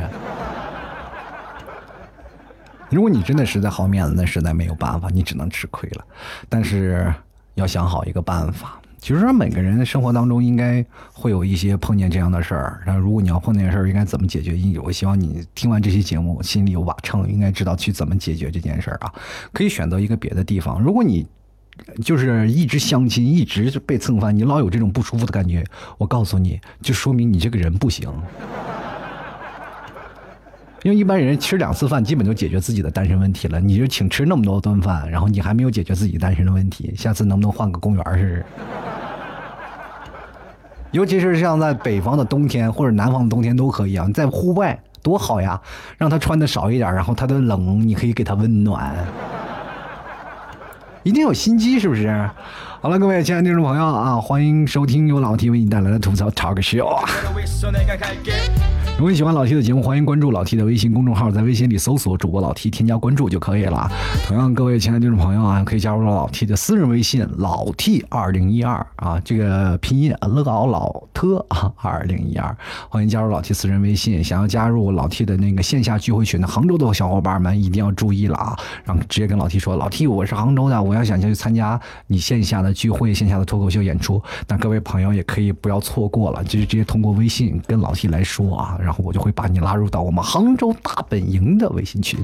[2.89, 6.03] 如果你真的实在好面子，那实在没有办法，你只能吃亏了。
[6.49, 7.13] 但是
[7.55, 8.81] 要想好一个办法。
[9.07, 14.53] 其实说每个人的生活当中应该会有一些碰见这样的事儿，然后如果你要碰见事儿，应该怎么解决？
[14.83, 19.09] 我希望你听完这期节目心里有把秤，应该知道去怎么解决这件事儿啊。
[19.53, 20.81] 可以选择一个别的地方。
[20.81, 21.25] 如果你
[22.03, 25.63] 就是一直相亲，一直被蹭饭，你老有这种不舒服的感觉，
[25.97, 28.11] 我告诉你就说明你这个人不行。
[30.83, 33.61] 因为一般人吃两次饭，基本就解决自己的单身问题了。
[33.61, 38.45] 你就请吃那么多顿饭，然后你还没有解决自己单身的问题，下次能不能换个公园试试？
[40.91, 44.79] 尤其是像在北方的冬天或者南方的冬天都可以啊，你在户外。
[45.03, 45.61] 多好呀！
[45.97, 48.93] 让他穿的少一点，然后他的冷你可以给他温暖，
[51.03, 52.29] 一定有心机，是不是？
[52.79, 57.03] 好了，各位亲爱的听众朋友啊，欢迎收听由老 T 为你带来的吐槽 Talk Show。
[58.97, 63.91] 如果你喜欢老 T 的节目，欢迎关注老 T 的微信公众号，在微信里搜索主播老 T，添加关注就可以了。
[64.25, 72.55] 同样，各位亲爱的听众朋友啊，可以加入老 T 的私人微信老 T 二零一二啊，这个拼音乐搞老特啊二零一二，
[72.89, 74.23] 欢迎加入老 T 私人微信。
[74.23, 88.77] 想要加入老 T 的那个线下聚会群的杭州的小伙伴们一定要注意了啊，然后直接跟老 T 说，老 T 我是杭州的，我要想去参加你线下的聚会、线下的脱口秀演出，那各位朋友也可以不要错过了，就是直接通过微信跟老 T 来说啊。
[88.81, 92.19] 然后我就会把你拉入到我们杭州大本营的微信群。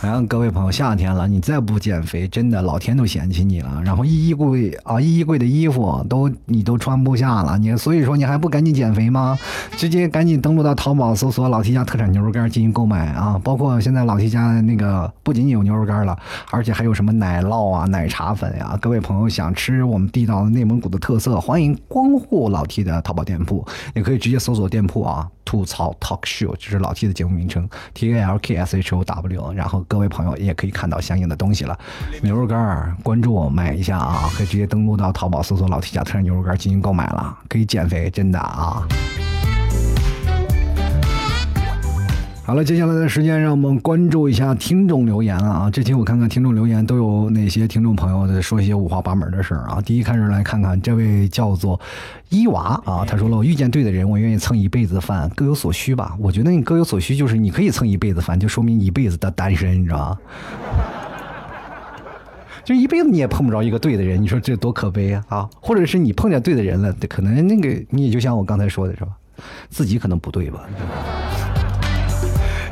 [0.00, 3.82] 然后各位朋友，夏天了，你再不减肥，真的老天都嫌弃你了。
[3.84, 9.36] 然后衣衣柜啊，衣柜的衣服都你都穿不下了，你所以说你还不赶紧减肥吗？
[9.72, 13.40] 直接赶紧登录到淘宝搜索老 T 家特产牛肉干进行购买啊！
[13.42, 16.16] 包括现在老 T 家那个不仅仅有牛肉干了，
[16.52, 18.78] 而且还有什么奶酪啊、奶茶粉呀。
[18.80, 25.28] 各位朋友想吃我们地道的内蒙古的特色，欢迎光顾老 T 的淘宝店铺，也可以直接搜索店铺啊。
[25.44, 31.76] 吐槽 talk show 就是老 T 的节目名称，T A L K S H O W，然后各位朋友也可以看到相应的东西了。
[32.22, 38.86] 牛肉干儿，关注我买一下啊，可以直接登录到淘宝搜索老 T 家特产牛肉干进行购买了，可以减肥，真的啊。
[42.48, 45.68] 好了，接下来的时间让我们关注一下听众留言啊！
[45.70, 49.82] 这期我看看听众留言都有哪些听众朋友的说一些五花八门的事儿啊。
[49.82, 51.78] 第一开始来看看这位叫做
[52.30, 60.18] 伊娃啊，他说了：“我遇见对的人，我愿意蹭一辈子饭，各有所需吧。”我觉得你各有所需，就是你可以蹭一辈子饭，就说明你一辈子的单身，你知道吗？
[62.64, 65.22] 就一辈子你也碰不着一个对的人，你说这多可悲啊！
[65.28, 69.10] 啊，或者是你碰见对的人了，可能那个你也就像我刚才说的是吧，
[69.68, 70.66] 自己可能不对吧。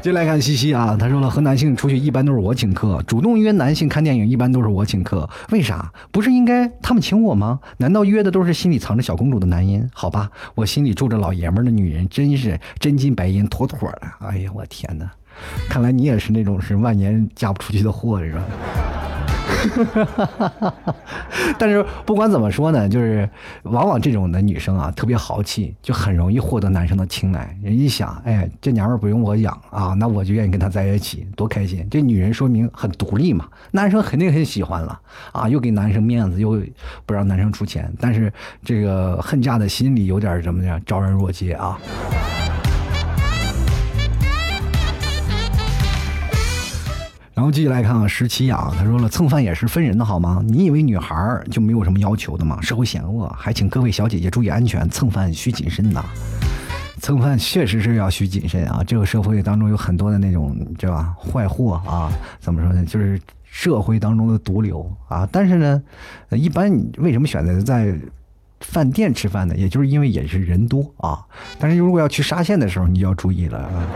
[0.07, 5.92] 接来看西西啊，他说了，和男性出去一般都是我请客，主动约男性看电影一般都是我请客，为啥？
[6.12, 7.59] 不是应该他们请我吗？
[7.79, 9.90] 难道约的都是心里藏着小公主的男人？
[9.92, 14.03] 好吧，我心里住着老爷们的女人，真是真金白银，妥妥的。
[14.21, 15.11] 哎呀，我天哪，
[15.69, 18.45] 看来你也是那种是万年嫁不出去的货，是吧？
[21.59, 23.29] 但是不管怎么说呢，就是
[23.63, 27.57] 往往这种的女生啊，特别豪气，就很容易获得男生的青睐。
[27.63, 31.87] 人一想，哎，这娘们不用我养啊，那我就愿意跟她在一起，多开心！
[31.91, 35.01] 这女人说明很独立嘛，男生肯定很喜欢了
[35.33, 36.61] 啊，又给男生面子，又
[37.05, 38.33] 不让男生出钱，但是
[38.65, 41.79] 这个恨嫁的心里有点怎么样，昭然若揭啊。
[47.37, 50.42] 然后继续来看啊，十七啊，他说了，蹭饭也是分人的好吗？
[50.49, 52.59] 你以为女孩就没有什么要求的吗？
[52.62, 56.03] 社会险恶，还请各位小姐姐注意安全，蹭饭需谨慎呐。
[57.03, 61.14] 蹭饭确实是要需谨慎啊，这个社会当中有很多的那种，对吧？
[61.18, 62.83] 坏货啊，怎么说呢？
[62.87, 65.29] 就是社会当中的毒瘤啊。
[65.31, 65.83] 但是呢，
[66.31, 67.94] 一般为什么选择在
[68.62, 69.55] 饭店吃饭呢？
[69.55, 71.22] 也就是因为也是人多啊。
[71.59, 73.87] 但是如果要去沙县的时候，你就要注意了啊。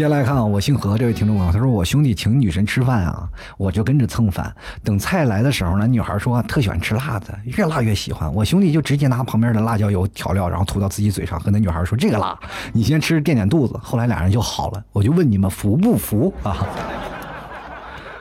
[0.00, 4.50] 接下来看啊，我姓何这位听众啊，他说我兄弟请女神吃饭啊，我就跟着蹭饭。
[4.82, 8.32] 等菜来的时候呢，女孩说特喜欢吃辣的，越辣越喜欢。
[8.34, 12.34] 我兄弟就直接拿旁边的辣椒油调料，然后涂到自己嘴上，和那女孩说这个辣，
[12.72, 13.78] 你先吃垫垫肚子。
[13.82, 14.82] 后来俩人就好了。
[14.92, 16.66] 我就问你们服不服啊？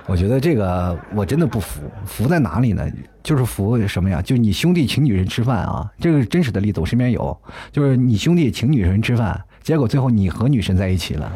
[0.06, 2.86] 我觉得这个我真的不服，服在哪里呢？
[3.24, 4.22] 就是服什么呀？
[4.22, 7.38] 就你兄弟请女人吃饭啊，这个真实的例子，我身边有，
[7.72, 11.32] 就是你兄弟请女神吃饭，结果最后你和女神在一起了。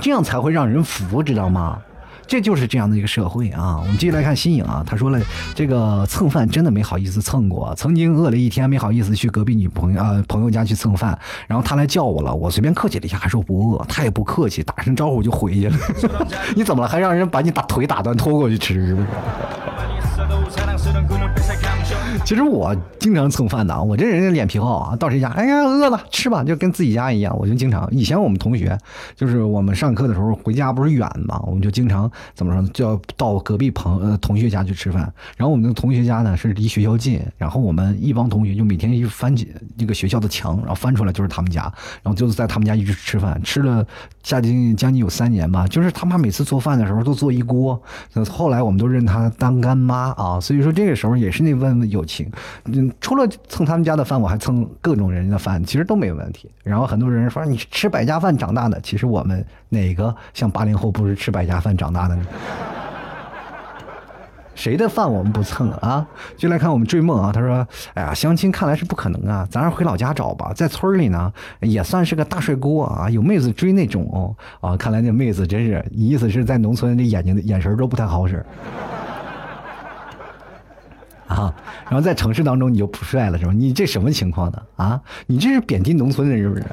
[0.00, 1.78] 这样才会让人服，知道吗？
[2.26, 3.78] 这就是这样的一个社会啊！
[3.80, 5.20] 我们继续来看新颖啊，他说了，
[5.54, 15.78] 这个蹭饭真的没好意思蹭过，曾经饿了一天没好意思去隔壁女朋友啊朋友家去蹭饭，然后他来叫我了，我随便客气了一下，还说不饿，他也不客气，打声招呼就回去了。
[16.56, 16.88] 你怎么了？
[16.88, 18.96] 还让人把你打腿打断拖过去吃？
[22.24, 27.88] 其实我经常蹭饭的，我这人脸皮厚啊，到谁家，哎呀饿了吃吧，就跟自己家一样，我就经常。
[27.92, 28.76] 以前我们同学，
[29.14, 35.02] 就是我们上课的时候回家不是远嘛，我们就经常怎么说呢，就要到隔壁朋呃同学家去吃饭。
[35.36, 41.62] 然后我们的同学家呢是离学校近，然后我们一帮同学就每天一翻起那个学校的墙，然后翻出来就是他们家，
[42.02, 43.86] 然后就是在他们家一直吃饭，吃了
[44.22, 45.64] 将近将近有三年吧。
[45.68, 47.80] 就是他妈每次做饭的时候都做一锅，
[48.28, 52.30] 后来我们都认他当干妈啊，所以说这个时候也是那问问友情。
[52.66, 56.50] 嗯，除了蹭他们家的饭，我还蹭各种人的饭，其实都没问题。
[56.62, 62.26] 然后很多人说你吃百家饭长大的，其实我们哪个像八零后不是吃百家饭长大的呢？
[64.54, 66.06] 谁的饭我们不蹭啊？
[66.34, 70.50] 就来看我们追梦啊，他说：“哎呀，相亲看来是不可能啊，咱还是回老家找吧。
[70.54, 74.34] 在村里呢，也算是个大帅哥啊，有妹子追那种哦
[74.66, 74.74] 啊。
[74.74, 78.42] 看来那妹子真是，意思是在农村这眼睛眼神都不太好使
[81.28, 81.54] 啊？
[81.84, 83.52] 然后在城市当中你就不帅了是吧？
[83.52, 84.62] 你这什么情况呢？
[84.76, 86.64] 啊，你这是贬低农村人是不是？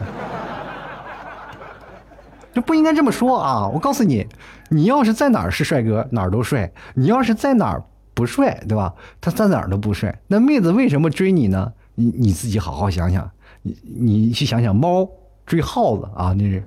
[2.54, 3.68] 就不应该这么说啊！
[3.68, 4.28] 我告诉你。”
[4.70, 7.84] 你要是在哪儿是帅哥，哪儿都帅；你要是在哪儿
[8.16, 8.92] 不帅，对吧？
[9.22, 10.18] 他在哪儿都不帅。
[10.26, 11.72] 那妹子为什么追你呢？
[11.94, 13.30] 你你自己好好想想，
[13.62, 15.08] 你你去想想，猫
[15.46, 16.64] 追耗子啊，那是。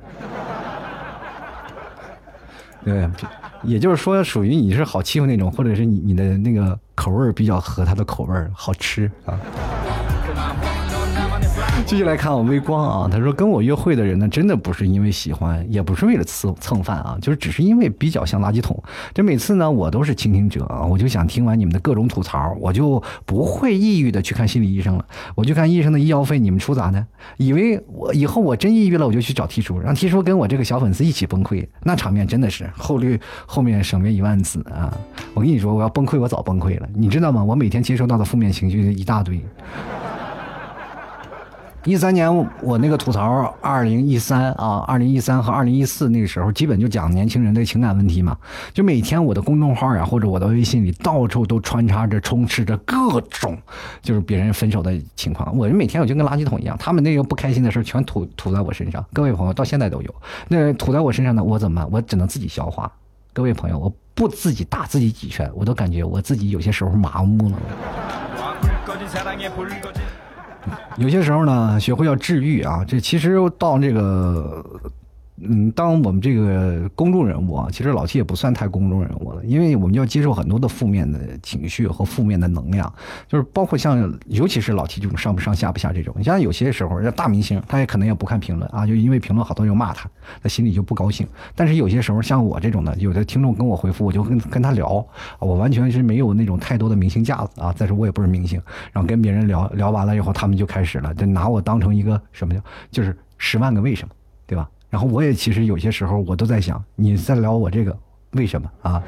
[2.86, 3.10] 对，
[3.64, 9.36] 也就是说，属于你是好欺负那种，或者是你你的那个口味比较合他的口味，好吃啊。
[11.86, 18.82] 继续来看我微光啊，他说跟我约会的人呢，真的不是因为喜欢，也不是为了蹭蹭饭啊，就是只是因为比较像垃圾桶。
[19.14, 25.04] 这每次呢，我都是倾听者啊，我就想听完你们的各种吐槽，我就不会抑郁的去看心理医生了。
[25.36, 27.06] 我就看医生的医药费，你们出咋的？
[27.36, 34.92] 以为我以后我真抑郁了，我就去找 T 叔，让 T 叔跟我这个小粉丝一起崩溃，那场面真的是后率后面省略一万字啊！
[35.34, 37.44] 我跟你说，我要崩溃，我早崩溃了，你知道吗？
[37.44, 39.40] 我每天接收到的负面情绪一大堆。
[41.86, 42.28] 一三年
[42.60, 48.36] 我那个吐槽，二零一三啊，二零一三和二零一四那个时候，基本就讲年轻人的情感问题嘛。
[48.74, 53.56] 就每天我的公众号呀，或者我的微信里，到处都穿插着、充斥着各种
[54.02, 55.56] 就是别人分手的情况。
[55.56, 59.04] 我每天我就跟垃圾桶一样，他们那个不开心的事全吐吐在我身上。
[59.12, 60.12] 各位朋友，到现在都有
[60.48, 61.88] 那吐在我身上的，我怎么办？
[61.92, 62.90] 我只能自己消化。
[63.32, 67.56] 各位朋友，我不自己打自己几拳，我都感觉我自己有些时候麻木了。
[70.98, 74.64] 有些时候呢，学会要治愈啊，这其实到那个。
[75.38, 82.90] 嗯，当我们这个公众人物啊，其实老七也不算太公众人物了，因为我们要接受很多的负面的情绪和负面的能量，
[83.28, 86.14] 就是包括像，尤其是老七这种上不上下不下这种。
[86.16, 90.08] 你像有些时候，像大明星，他也可能也不看评论啊，就因为评论好多人骂他，
[90.42, 91.26] 他心里就不高兴。
[91.54, 95.06] 但是有些时候，像我这种的，有的听众跟我回复，我就跟跟他聊，
[95.38, 97.70] 我完全是没有那种太多的明星架子啊。
[97.74, 98.58] 再说我也不是明星，
[98.90, 104.14] 然后跟别人聊聊完了以后，他们就开始了，就拿我当成一个什么叫，就是十万个为什么，
[104.46, 104.66] 对吧？
[104.88, 107.96] 然后我也其实有些时候我都在想，你在聊我这个
[108.32, 109.02] 为什么啊？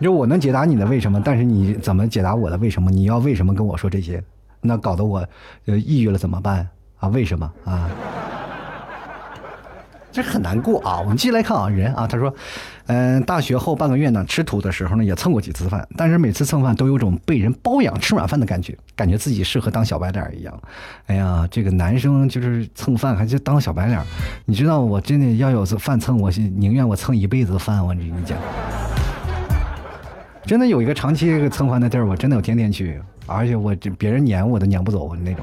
[0.00, 2.90] 就我能解答你的为什么，但是你怎么解答我的为什么？
[2.90, 4.22] 你要为什么跟我说这些？
[4.60, 5.24] 那搞得我
[5.66, 7.08] 呃抑郁了怎么办啊？
[7.08, 7.90] 为什么啊？
[10.12, 11.00] 这很难过啊！
[11.00, 12.32] 我们继续来看啊，人啊，他说，
[12.86, 20.52] 嗯，大学后半个月呢，吃土的时候呢，也蹭过几次饭，但是每次蹭饭都有种被人包养吃软饭的感觉，感觉自己适合当小白脸一样。
[21.06, 23.98] 哎呀，这个男生就是蹭饭还就当小白脸，
[24.44, 27.82] 你知道我真的要有饭蹭，我宁愿我蹭一辈子饭。
[27.82, 28.36] 我跟你讲，
[30.44, 35.42] 真的有一个长期蹭饭的地儿，我真的我天天去，而且我这别人撵我都撵不走那种。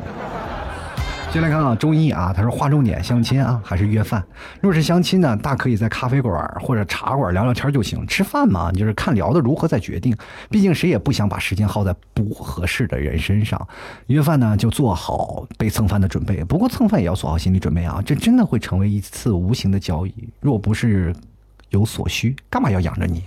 [1.31, 4.23] 先来看啊，中医啊，他说划重点，相亲啊还是约饭？
[4.61, 8.05] 若是相亲呢，大可以在咖啡馆或者茶馆聊聊天就行。
[8.07, 10.17] 吃饭嘛，就是看聊的如何再决定。
[10.49, 13.67] 毕竟谁也不想把时间耗在不合适的人身上。
[14.07, 16.43] 约饭呢，就做好被蹭饭的准备。
[16.45, 20.13] 不过蹭饭也要做好心理准备啊，这真的会成为一次无形的交易。
[20.41, 21.13] 若不是
[21.69, 23.21] 有所需，干嘛要养着你？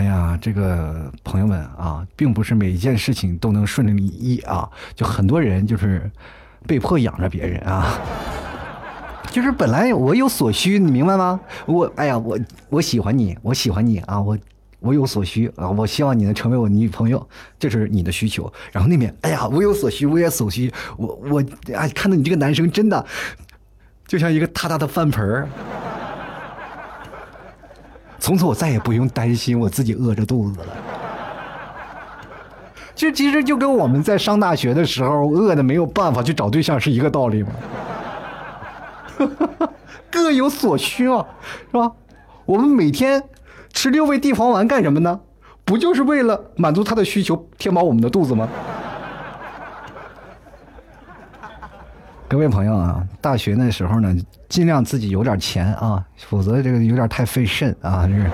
[0.00, 6.10] 哎呀，这个朋友们啊，并不是每一件事情都能顺利意啊，就很多人就是。
[6.66, 7.98] 被迫养着别人啊，
[9.32, 11.40] 就是本来我有所需，你明白吗？
[11.64, 14.36] 我哎呀，我我喜欢你，我喜欢你啊，我
[14.78, 17.26] 我有所需啊，我希望你能成为我女朋友，
[17.58, 18.52] 这是你的需求。
[18.72, 21.42] 然后那边，哎呀，我有所需，我也所需，我我
[21.74, 23.04] 哎，看到你这个男生真的
[24.06, 25.48] 就像一个大大的饭盆儿，
[28.20, 30.66] 从此我再也不用担心我自己饿着肚子了。
[32.94, 37.48] 就其实就跟我们在上大学的时候饿的没有办法去找对象是一个道理吗？
[40.10, 41.24] 各有所需啊，
[41.70, 41.92] 是吧？
[42.44, 43.22] 我们每天
[43.72, 45.20] 吃六味地黄丸干什么呢？
[45.64, 48.48] 不就是为了满足他的需求，填饱我们的肚子吗？
[52.30, 54.14] 各位朋友啊，大学那时候呢，
[54.48, 58.30] 尽量自己有点钱啊，否则这个有点太费肾啊，这是。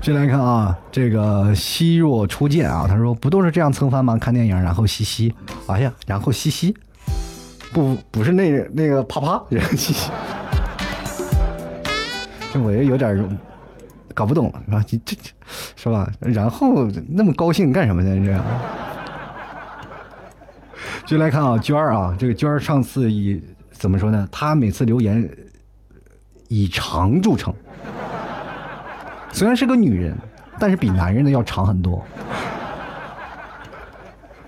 [0.00, 4.16] 进来看啊，这个西若初见啊，他说不都是这样蹭饭吗？
[4.16, 5.30] 看电影然后嘻嘻，
[5.66, 6.74] 哎呀，然后嘻嘻，
[7.70, 10.10] 不不是那那个啪啪，然后嘻嘻，
[12.50, 13.38] 这我也有点
[14.14, 15.14] 搞不懂了是吧，这这
[15.76, 16.10] 是吧？
[16.20, 18.24] 然后那么高兴干什么呢？
[18.24, 18.42] 这样，
[21.06, 23.42] 就来看啊，娟儿啊，这个娟儿上次以
[23.72, 24.28] 怎么说呢？
[24.30, 25.28] 她每次留言
[26.48, 27.52] 以长著称。
[29.32, 30.16] 虽然是个女人，
[30.58, 32.04] 但是比男人的要长很多。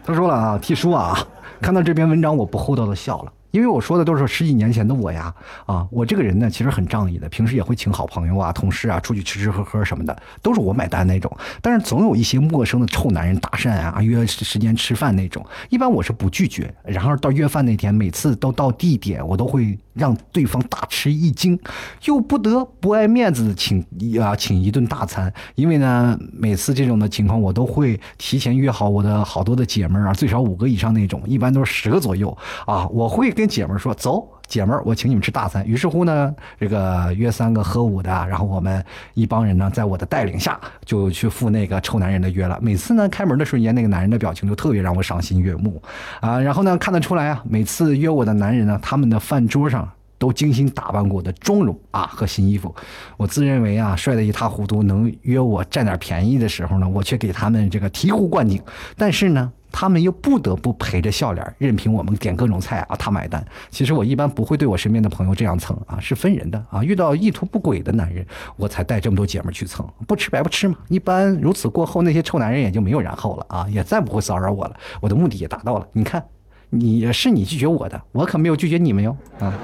[0.05, 1.19] 他说了啊替叔啊，
[1.61, 3.33] 看到这篇文章我不厚道的笑了。
[3.53, 5.33] 因为我说的都是十几年前的我呀，
[5.67, 11.31] 啊，我这个人呢其实很仗义的，平时也会请好朋友啊、同事啊出去吃吃喝喝什么的，都是我买单那种。
[11.61, 16.75] 但是总有一些陌生的臭男人搭讪啊，约时间吃饭那种，一般我是不拒绝。
[16.83, 21.59] 然后到约饭那天，每次都到地点，我都会让对方大吃一惊，
[22.05, 23.85] 又不得不爱面子的请
[24.19, 25.31] 啊请一顿大餐。
[25.57, 32.35] 因为呢，每次这种的情况，我都会提前约好我的好多的姐妹啊，最少五个以上那种，一般都是十个左右
[32.65, 33.42] 啊，我会跟。
[33.43, 35.67] 跟姐们说走，姐们儿，我请你们吃大餐。
[35.67, 38.85] 于是乎呢，这个约三个喝五的，然后我们
[39.15, 42.57] 一帮人呢，在我的带领下，就去赴那个臭男人的约了。
[42.63, 45.83] 每次呢，开门的瞬间，那个男人的表情就特别让我赏心悦目
[46.21, 46.39] 啊。
[46.39, 52.73] 然后呢，看得出来啊，每次约我的男人呢，他们的饭桌上都精心打扮过的妆容啊和新衣服。
[53.17, 58.63] 我自认为啊，帅得一塌糊涂，能约我占点便宜的时候呢，我却给他们这个醍醐灌顶。
[58.97, 59.51] 但是呢。
[59.73, 63.45] 他们又不得不陪着笑脸，任凭我们点各种菜啊，他买单。
[63.71, 66.85] 其实我一般不会对我身边的朋友这样蹭啊，是分人的啊。
[66.85, 68.25] 遇到意图不轨的男人，
[68.57, 70.77] 我才带这么多姐们去蹭，不吃白不吃嘛。
[70.89, 74.77] 一般如此过后，那些臭男人也就没有然后了啊，也再不会骚扰我了。
[75.01, 75.89] 我的目的也达到了。
[75.93, 76.23] 你看，
[76.69, 79.55] 你是你拒绝我的，我可没有拒绝你们哟啊。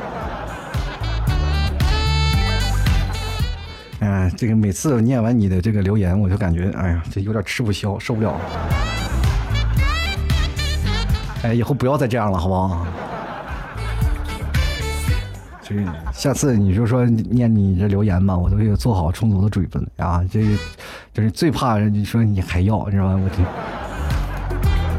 [4.00, 8.97] 嗯，这个每次念完你的这个留言，我就感觉，哎呀，这有点吃不消，受不了了。
[11.42, 12.86] 哎，以后不要再这样了，好不好？
[15.62, 15.74] 这
[16.12, 20.24] 下次你就说念你这留言吧，我都给做好充足的准备啊。
[20.32, 20.42] 这，
[21.12, 23.20] 就是最怕你说你还要，你知道吧？
[23.22, 23.46] 我天！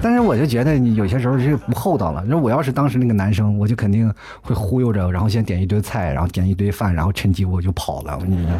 [0.01, 2.23] 但是我就觉得你有些时候是不厚道了。
[2.25, 4.09] 那我要是当时那个男生，我就肯定
[4.41, 8.13] 会忽悠着，然后先点一堆菜，然后点一堆饭，然后趁机我就跑了。
[8.15, 8.55] 我跟你说。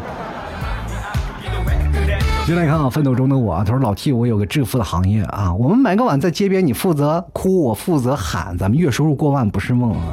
[2.50, 10.12] 进来看啊，奋斗中的我，他说老 T，我有个致富的行业啊，我们买个碗在街边，你负责哭，我负责喊，咱们月收入过万不是梦啊？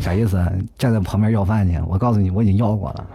[0.00, 0.36] 啥意思？
[0.76, 1.80] 站在旁边要饭去？
[1.86, 3.06] 我告诉你，我已经要过了。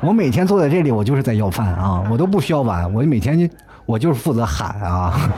[0.00, 3.54] 我每天坐在这里，我就是在要饭啊，我都不需要碗，我每天就
[3.84, 5.30] 我就是负责喊啊。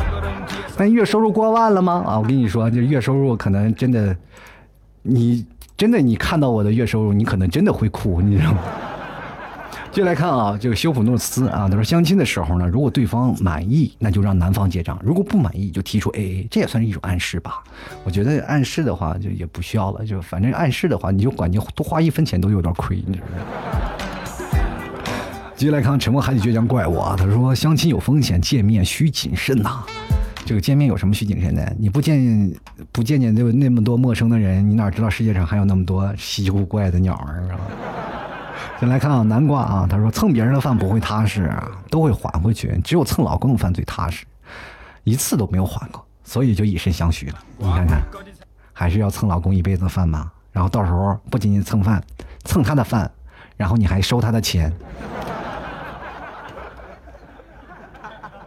[0.74, 2.02] 但月收入过万了吗？
[2.06, 4.16] 啊，我跟你说，就月收入可能真的，
[5.02, 5.44] 你
[5.76, 8.60] 真的你看到我的月收入，你可能真的会哭，你知道吗？
[9.90, 17.64] 接来看啊，这个修普诺斯啊，他说相亲的时候呢，如果对方满意，那就让男方结账；如果不满意，就提出 AA，这也算是一种暗示吧。
[18.04, 23.34] 我觉得暗示的话就也不需要了，就反正暗示的话，你就管你多花一分钱都有点亏，你知道吗？
[25.56, 29.82] 接下来看沉默海底倔强怪物啊，他说相亲有风险，见面需谨慎呐。
[30.44, 31.76] 这个见面有什么需谨慎的？
[31.78, 32.52] 你不见
[32.92, 37.58] 不见见那那么多陌生的人，你哪知道世界上还有那么多稀奇古怪的鸟儿啊？
[38.80, 41.52] 先来看啊，南瓜啊，他说蹭别人的饭不会踏实，
[41.90, 44.24] 都会还回去，只有蹭老公的饭最踏实，
[45.04, 47.38] 一次都没有还过，所以就以身相许了。
[47.58, 48.00] 你看看，
[48.72, 50.30] 还是要蹭老公一辈子的饭吗？
[50.52, 52.02] 然后到时候不仅仅蹭饭，
[52.44, 53.10] 蹭他的饭，
[53.56, 54.72] 然后你还收他的钱，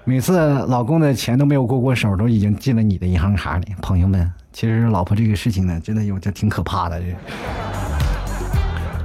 [0.04, 0.38] 每次
[0.68, 3.76] 老公的钱都没有过过手，都已经进了你的银行卡里。
[3.82, 7.02] 朋友们，其实老婆这个事情呢，真的有这挺可怕的。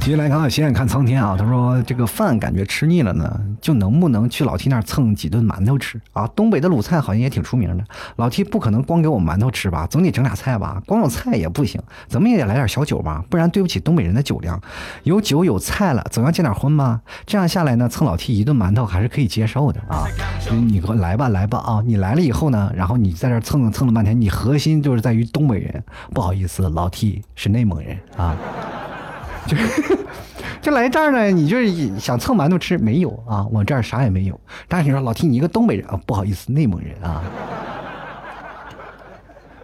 [0.06, 1.34] 接下来看看，斜眼看苍天啊。
[1.36, 6.24] 他说：“这个饭感觉吃腻了呢，就能不能去老 T 那儿蹭几顿馒头吃啊？
[6.28, 7.82] 东北的鲁菜好像也挺出名的。
[8.14, 9.84] 老 T 不可能光给我馒头吃吧？
[9.88, 10.80] 总得整俩菜吧？
[10.86, 13.24] 光有菜也不行，怎么也得来点小酒吧？
[13.28, 14.62] 不然对不起东北人的酒量。
[15.02, 17.00] 有酒有菜了，总要见点荤吧？
[17.26, 20.06] 这样下来呢，蹭老 T 一顿馒头还是可以接受的啊。
[20.52, 21.82] 你给我来吧，来吧啊！
[21.84, 25.82] 你来了以后呢，然后你在这蹭蹭了半天，你核心就是在于东北人。
[26.14, 28.36] 不好意思，老 T 是内蒙人啊。”
[29.46, 29.56] 就
[30.60, 32.76] 就来这儿呢，你就是想蹭馒头吃？
[32.78, 34.38] 没有啊，我这儿啥也没有。
[34.68, 37.22] 但是你说老提你一个东北人啊，不好意思，内蒙人啊。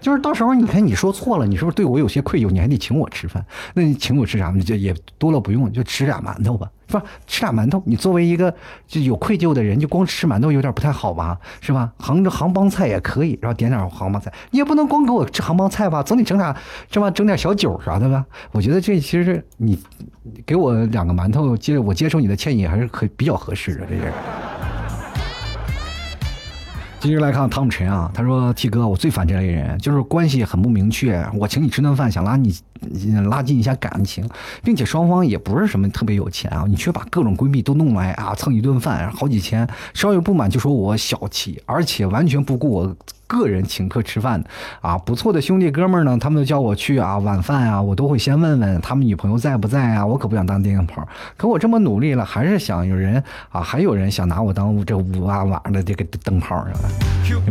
[0.02, 2.50] 就是到时候你看你说错了，你是不是对我有些愧疚？
[2.50, 3.42] 你还得请我吃饭，
[3.72, 4.52] 那你请我吃啥？
[4.54, 7.02] 你就也多了不用，就吃俩馒头吧，是吧？
[7.26, 8.52] 吃俩馒头，你作为一个
[8.86, 11.92] 就有愧疚的人，就光吃馒头有点不太好吧，是吧？
[11.96, 16.54] 杭杭帮菜也可以，然后点点杭帮菜，你也不能光给我吃杭帮菜吧，总得整点
[16.90, 17.10] 是吧？
[17.10, 18.26] 整点小酒啥的吧？
[18.50, 19.78] 我觉得这其实你
[20.44, 24.12] 给我两个馒头，接我接受你的歉意还是可比较合适的，这是。
[27.02, 32.54] 继续来看汤姆陈啊，他说：“T 哥，我最烦这类人，就是关系很不明确，我请你吃顿饭，想拉你
[33.28, 34.28] 拉近一下感情，
[34.62, 42.96] 并且双方也不是什么特别有钱啊，你却把各种闺蜜都弄来啊蹭一顿饭好几千，稍有不满就说我小气，而且完全不顾我。
[43.28, 44.44] 个人请客吃饭，
[44.82, 51.08] 啊，不错的兄弟哥们儿呢，他们都叫我去啊，晚饭啊，我都会先问问他们女朋友在不在啊，我可不想当电灯泡，
[51.38, 56.90] 可我这么努力了，还是想有人啊，还有人想拿我当这五万瓦的这个灯泡是吧？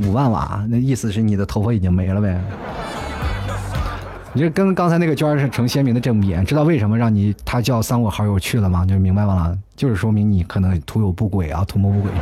[0.08, 2.40] 五万瓦，那意思是你的头发已经没了呗？
[4.34, 8.86] 你就跟刚才那个娟是成鲜明的正比，知道为什么让你他叫三五好友去了吗？
[8.86, 12.12] 就明白了，就是说明你可能图有不轨啊，图谋不轨。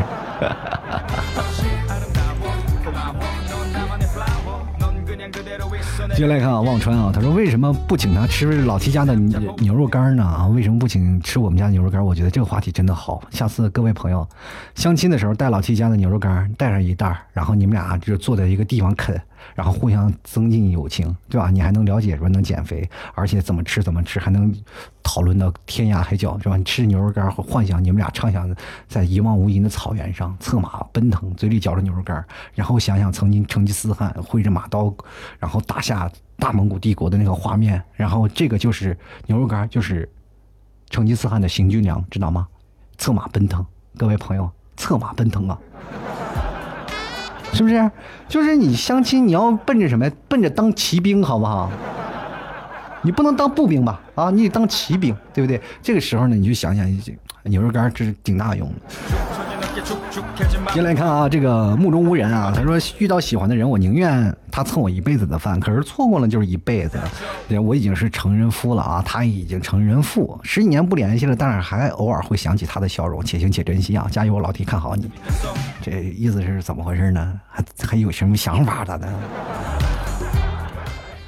[6.16, 10.24] 接下来看啊，忘川啊，他说为什么不请他吃老 T 家的牛肉干呢？
[10.24, 12.03] 啊，为什么不请吃我们家牛肉干？
[12.03, 13.22] 我觉得这个话题真的好。
[13.30, 14.28] 下次各位朋友
[14.74, 19.22] 相亲的时候带老 T 家的牛肉干，带上一袋然后你们俩就坐在一个地方啃。
[19.56, 21.50] 然后互相增进友情，对吧？
[21.50, 24.54] 你还能了解说能减肥，而且怎么吃怎么吃，还能
[25.04, 26.58] 讨论到天涯海角，是吧？
[26.58, 28.54] 你吃牛肉干，幻想你们俩畅想
[28.88, 32.24] 在一望无垠的草原上策马奔腾，嘴里嚼着牛肉干，
[32.54, 34.94] 然后想想曾经成吉思汗挥着马刀，
[35.40, 40.10] 然后打下大蒙古帝国的那个画面，然后这个就是牛肉干，就是
[40.90, 42.48] 成吉思汗的行军粮，知道吗？
[42.98, 43.66] 策马奔腾，
[43.98, 45.58] 各位朋友，策马奔腾啊！
[47.54, 47.91] 是不是？
[48.28, 50.10] 就是你相亲，你要奔着什么？
[50.28, 51.70] 奔着当骑兵，好不好？
[53.02, 54.02] 你不能当步兵吧？
[54.16, 55.60] 啊，你得当骑兵，对不对？
[55.82, 56.86] 这个时候呢，你就想想，
[57.43, 58.76] 牛肉干这是顶大用的。
[60.74, 62.52] 进来看啊，这个目中无人啊。
[62.56, 67.00] 他说遇到喜欢的人，我宁愿他蹭我一辈子的饭，可是错过了就是一辈子。
[67.64, 74.08] 我已经是成人夫了啊，他已经成人妇，十几年不联系了，但是还偶尔会想起他的笑容，且行且珍惜啊！
[74.12, 75.10] 加油，我老弟，看好你。
[75.82, 77.40] 这意思是怎么回事呢？
[77.50, 79.08] 还还有什么想法的呢？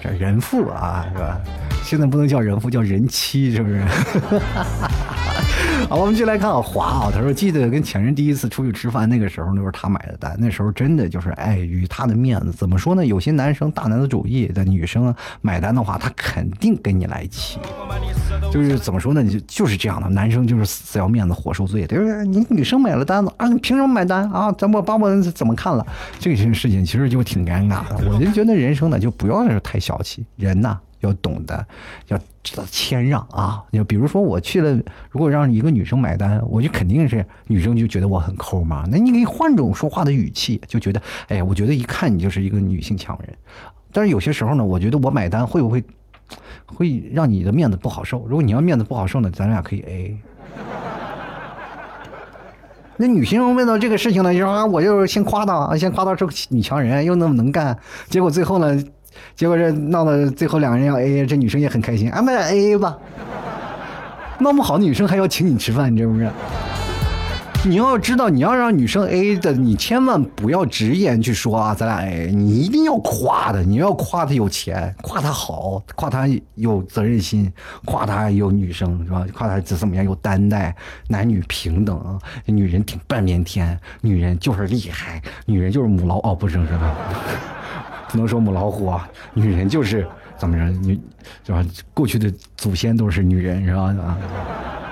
[0.01, 1.39] 这人妇啊，是吧？
[1.83, 3.81] 现在不能叫人妇，叫人妻，是不是？
[5.91, 12.53] 好，我们就来看，华啊，他说记得跟前任第一次出去吃饭，那个时候都是他买的单，那时候真的就是碍于他的面子。
[12.53, 13.05] 怎么说呢？
[13.05, 17.59] 有些男生大男子主义的女生买单的话，他肯定跟你来气。
[18.53, 19.21] 就是怎么说呢？
[19.21, 22.25] 就就是这样的，男生就是死要面子活受罪，对不对？
[22.25, 24.49] 你女生买了单子啊，你凭什么买单啊？
[24.53, 25.85] 咱我把我怎么看了？
[26.17, 28.09] 这些事情其实就挺尴尬的。
[28.09, 30.79] 我就觉得人生呢，就不要太小气，人呐。
[31.01, 31.63] 要懂得，
[32.07, 33.63] 要知道谦让啊！
[33.69, 34.73] 你比如说我去了，
[35.09, 38.85] 如果让一个女生买单，我就肯定是女生就觉得我很抠嘛。
[38.89, 43.35] 那你可以换种说话的语气，就觉得，哎呀，我觉得一看你就是一个女性强人。
[43.91, 45.83] 但是有些时候呢，我觉得我买单会不会
[46.65, 48.25] 会让你的面子不好受？
[48.27, 50.15] 如果你要面子不好受呢，咱俩可以 AA。
[52.97, 57.77] 那女性问到这个事情呢，就说啊，我就先夸她，先夸她是个女强人，又那么能干，
[58.09, 58.83] 结果最后呢？
[59.35, 62.97] 结果这闹到最后，两个人要 A A，这女生也很开心，俺们 A A 吧。
[64.39, 66.31] 闹不好，女生还要请你吃饭，你知不知道？
[67.63, 77.53] 你要知道，你要让女生 A A 的，你千万不要直言去说啊，咱俩 AA 你一定要夸的，你要夸她有钱，夸她好，夸她有责任心，
[77.85, 79.23] 夸她有女生是吧？
[79.31, 80.75] 夸她怎么样有担待，
[81.07, 86.97] 男女平等，女人顶半边天，女人就是厉害，女人就是母老哦，不是是吧？
[88.11, 90.05] 不能说母老虎啊，女人就是
[90.37, 90.99] 怎么着，女
[91.45, 91.65] 是吧？
[91.93, 93.83] 过去的祖先都是女人，是吧？
[93.83, 94.17] 啊，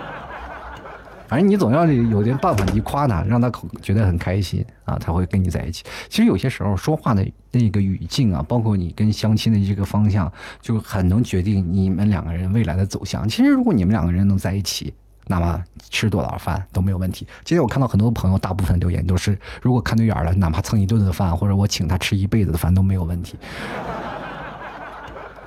[1.27, 3.51] 反正你总要有点办法，你夸她，让她
[3.81, 5.83] 觉得很开心啊，她会跟你在一起。
[6.07, 13.27] 其实有些时候说话的那个语境啊，包括你跟相亲的这个方向，就很能决定你们两个人未来的走向。
[13.27, 14.93] 其实如果你们两个人能在一起。
[15.29, 17.27] 那么吃多少饭都没有问题。
[17.45, 23.37] 今天我看到很多朋友，大部分留言都是，如果看对眼了，哪怕蹭一顿的饭，或者我请他吃一辈子的饭都没有问题。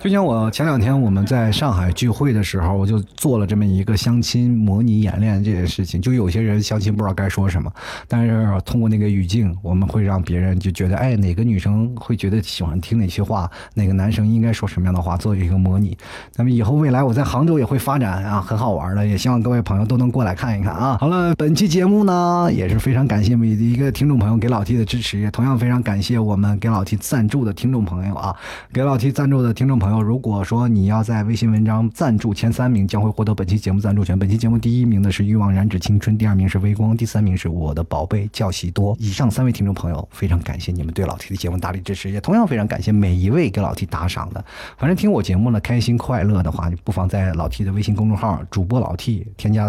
[0.02, 6.02] 就像我前两天我们在上海聚会的时候，我就做了这么一个相亲模拟演练这件事情。
[6.02, 7.72] 就有些人相亲不知道该说什么，
[8.08, 15.96] 但是通过那个语境，我们会让别人就觉得，哎，哪个女生会觉得喜欢听哪些话，哪个男生应该说什么样的话，做一个模拟。
[16.34, 20.98] 那么以后未来我在杭州也会发展啊，很好玩的，也希望各位朋友都能过来看一看啊。
[21.00, 28.34] 好了，本期节目呢也是非常感谢每一个听众朋友给老 T 的支持，也同样非常感谢我们给老 T 赞助的听众朋友啊，
[28.72, 29.91] 给老 T 赞助的听众朋友。
[30.00, 34.16] 如果说你要在微信文章赞助前三名，将会获得本期节目赞助权。
[34.16, 38.96] 本期节目第一名的是欲望燃脂青春，第二名是微光，第三名是我的宝贝叫喜多。
[39.00, 44.44] 以上三位听众朋友，非常感谢你们对老 T 的节目大力支持，也同样非常感谢每一位给老 T 打赏的。
[44.78, 49.68] 反正听我节目呢，开心快乐的话，你不妨在老 T 的微信公众号“主播老 T” 添加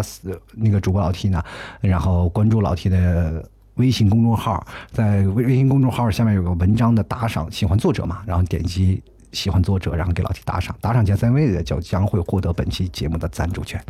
[0.52, 1.42] 那个主播老 T 呢，
[1.80, 9.02] 然后关注老 T 的微信公众号，在微微信公众号下面有个文章的打赏，喜欢作者嘛，然后点击。
[9.34, 13.82] 喜欢作者，然后给老 T 打赏，打赏前三位的就将会获得本期节目的赞助权。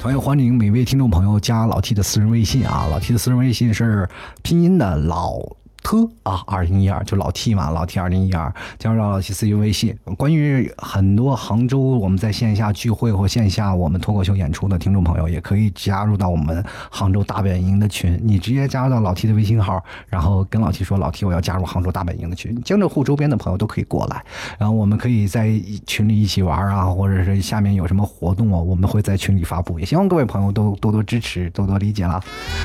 [0.00, 4.08] 同样欢迎每位听众朋友加老 T 的私人微信啊，老 T 的私人微信是
[4.42, 5.57] 拼音的老。
[5.82, 9.96] 特啊，二零一二就老 T 嘛，老 T 二零一二，加入到老 T 私域微信。
[10.16, 18.20] 关于很多杭州我们在线下聚会或线下我们脱口秀演出的听众朋友，也可以加入到我们杭州大本营的群。
[18.22, 24.22] 你直接加入到老 T 的微信号，然后跟老 T 说：“老 T，我要加入杭州大本营的群。”江浙沪周边的朋友都可以过来，
[24.58, 25.48] 然后我们可以在
[25.86, 29.78] 群里一起玩啊，或者是下面有什么活动啊，我们会在群里发布。
[29.78, 32.22] 也希望各位朋友都多多支持，多多理解了。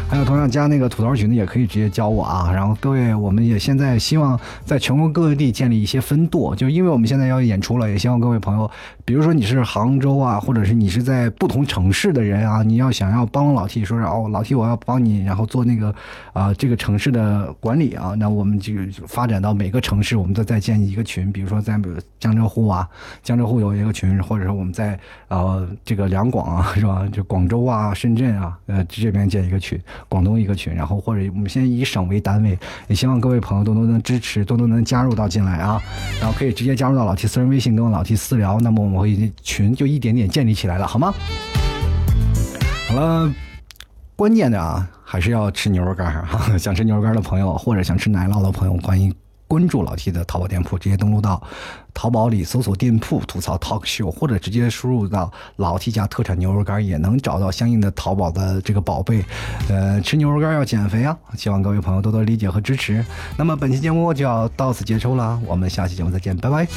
[0.09, 2.51] 还有同样加那个吐槽群的，也可以直接教我啊。
[2.51, 3.02] 然后各位。
[3.03, 8.69] 对我们也现在希望在全国各地建立一些分舵，就因为我们现在要演出了，也希望各位朋友，
[9.03, 15.93] 比如说你是杭州啊，或者是你是在不同城市的人啊，你要想要帮老 T 说是哦，老 T 我要帮你，然后做那个
[16.31, 18.73] 啊这个城市的管理啊，那我们就
[19.05, 21.77] 发展到每个城市，我们都再建一个群，比如说在
[22.21, 22.87] 江浙沪啊，
[23.21, 24.97] 江浙沪有一个群，或者说我们在
[25.27, 27.05] 呃这个两广啊，是吧？
[27.11, 29.77] 就广州啊、深圳啊，呃这边建一个群，
[30.07, 32.57] 广东一个群，然后或者我们先以省为单位，
[32.93, 33.19] 也希望。
[33.19, 35.81] 各位朋友多多能支持，多多能加入到进来啊，
[36.21, 41.11] 然后可以直接加入到老 T 私人微信跟我老 T 私聊，那么我们会群就一点点建立起来了，好吗？
[42.87, 43.33] 好了，
[44.15, 49.11] 关键的啊，还是要吃牛肉干哈， 想吃牛肉干的朋友，或者想吃奶酪的朋友，欢迎。
[49.53, 51.39] 关注老 T 的淘宝店铺，直接登录到
[51.93, 59.23] 淘宝里搜索店铺吐槽 Talk Show，或者直接输入到老 T 家特产牛肉干，也能找到相应的淘宝的这个宝贝。
[59.69, 61.15] 呃，吃牛肉干要减肥啊！
[61.37, 63.05] 希望各位朋友多多理解和支持。
[63.37, 66.67] 那么本期节目就要到此结束了，我们下期节目再见，拜拜。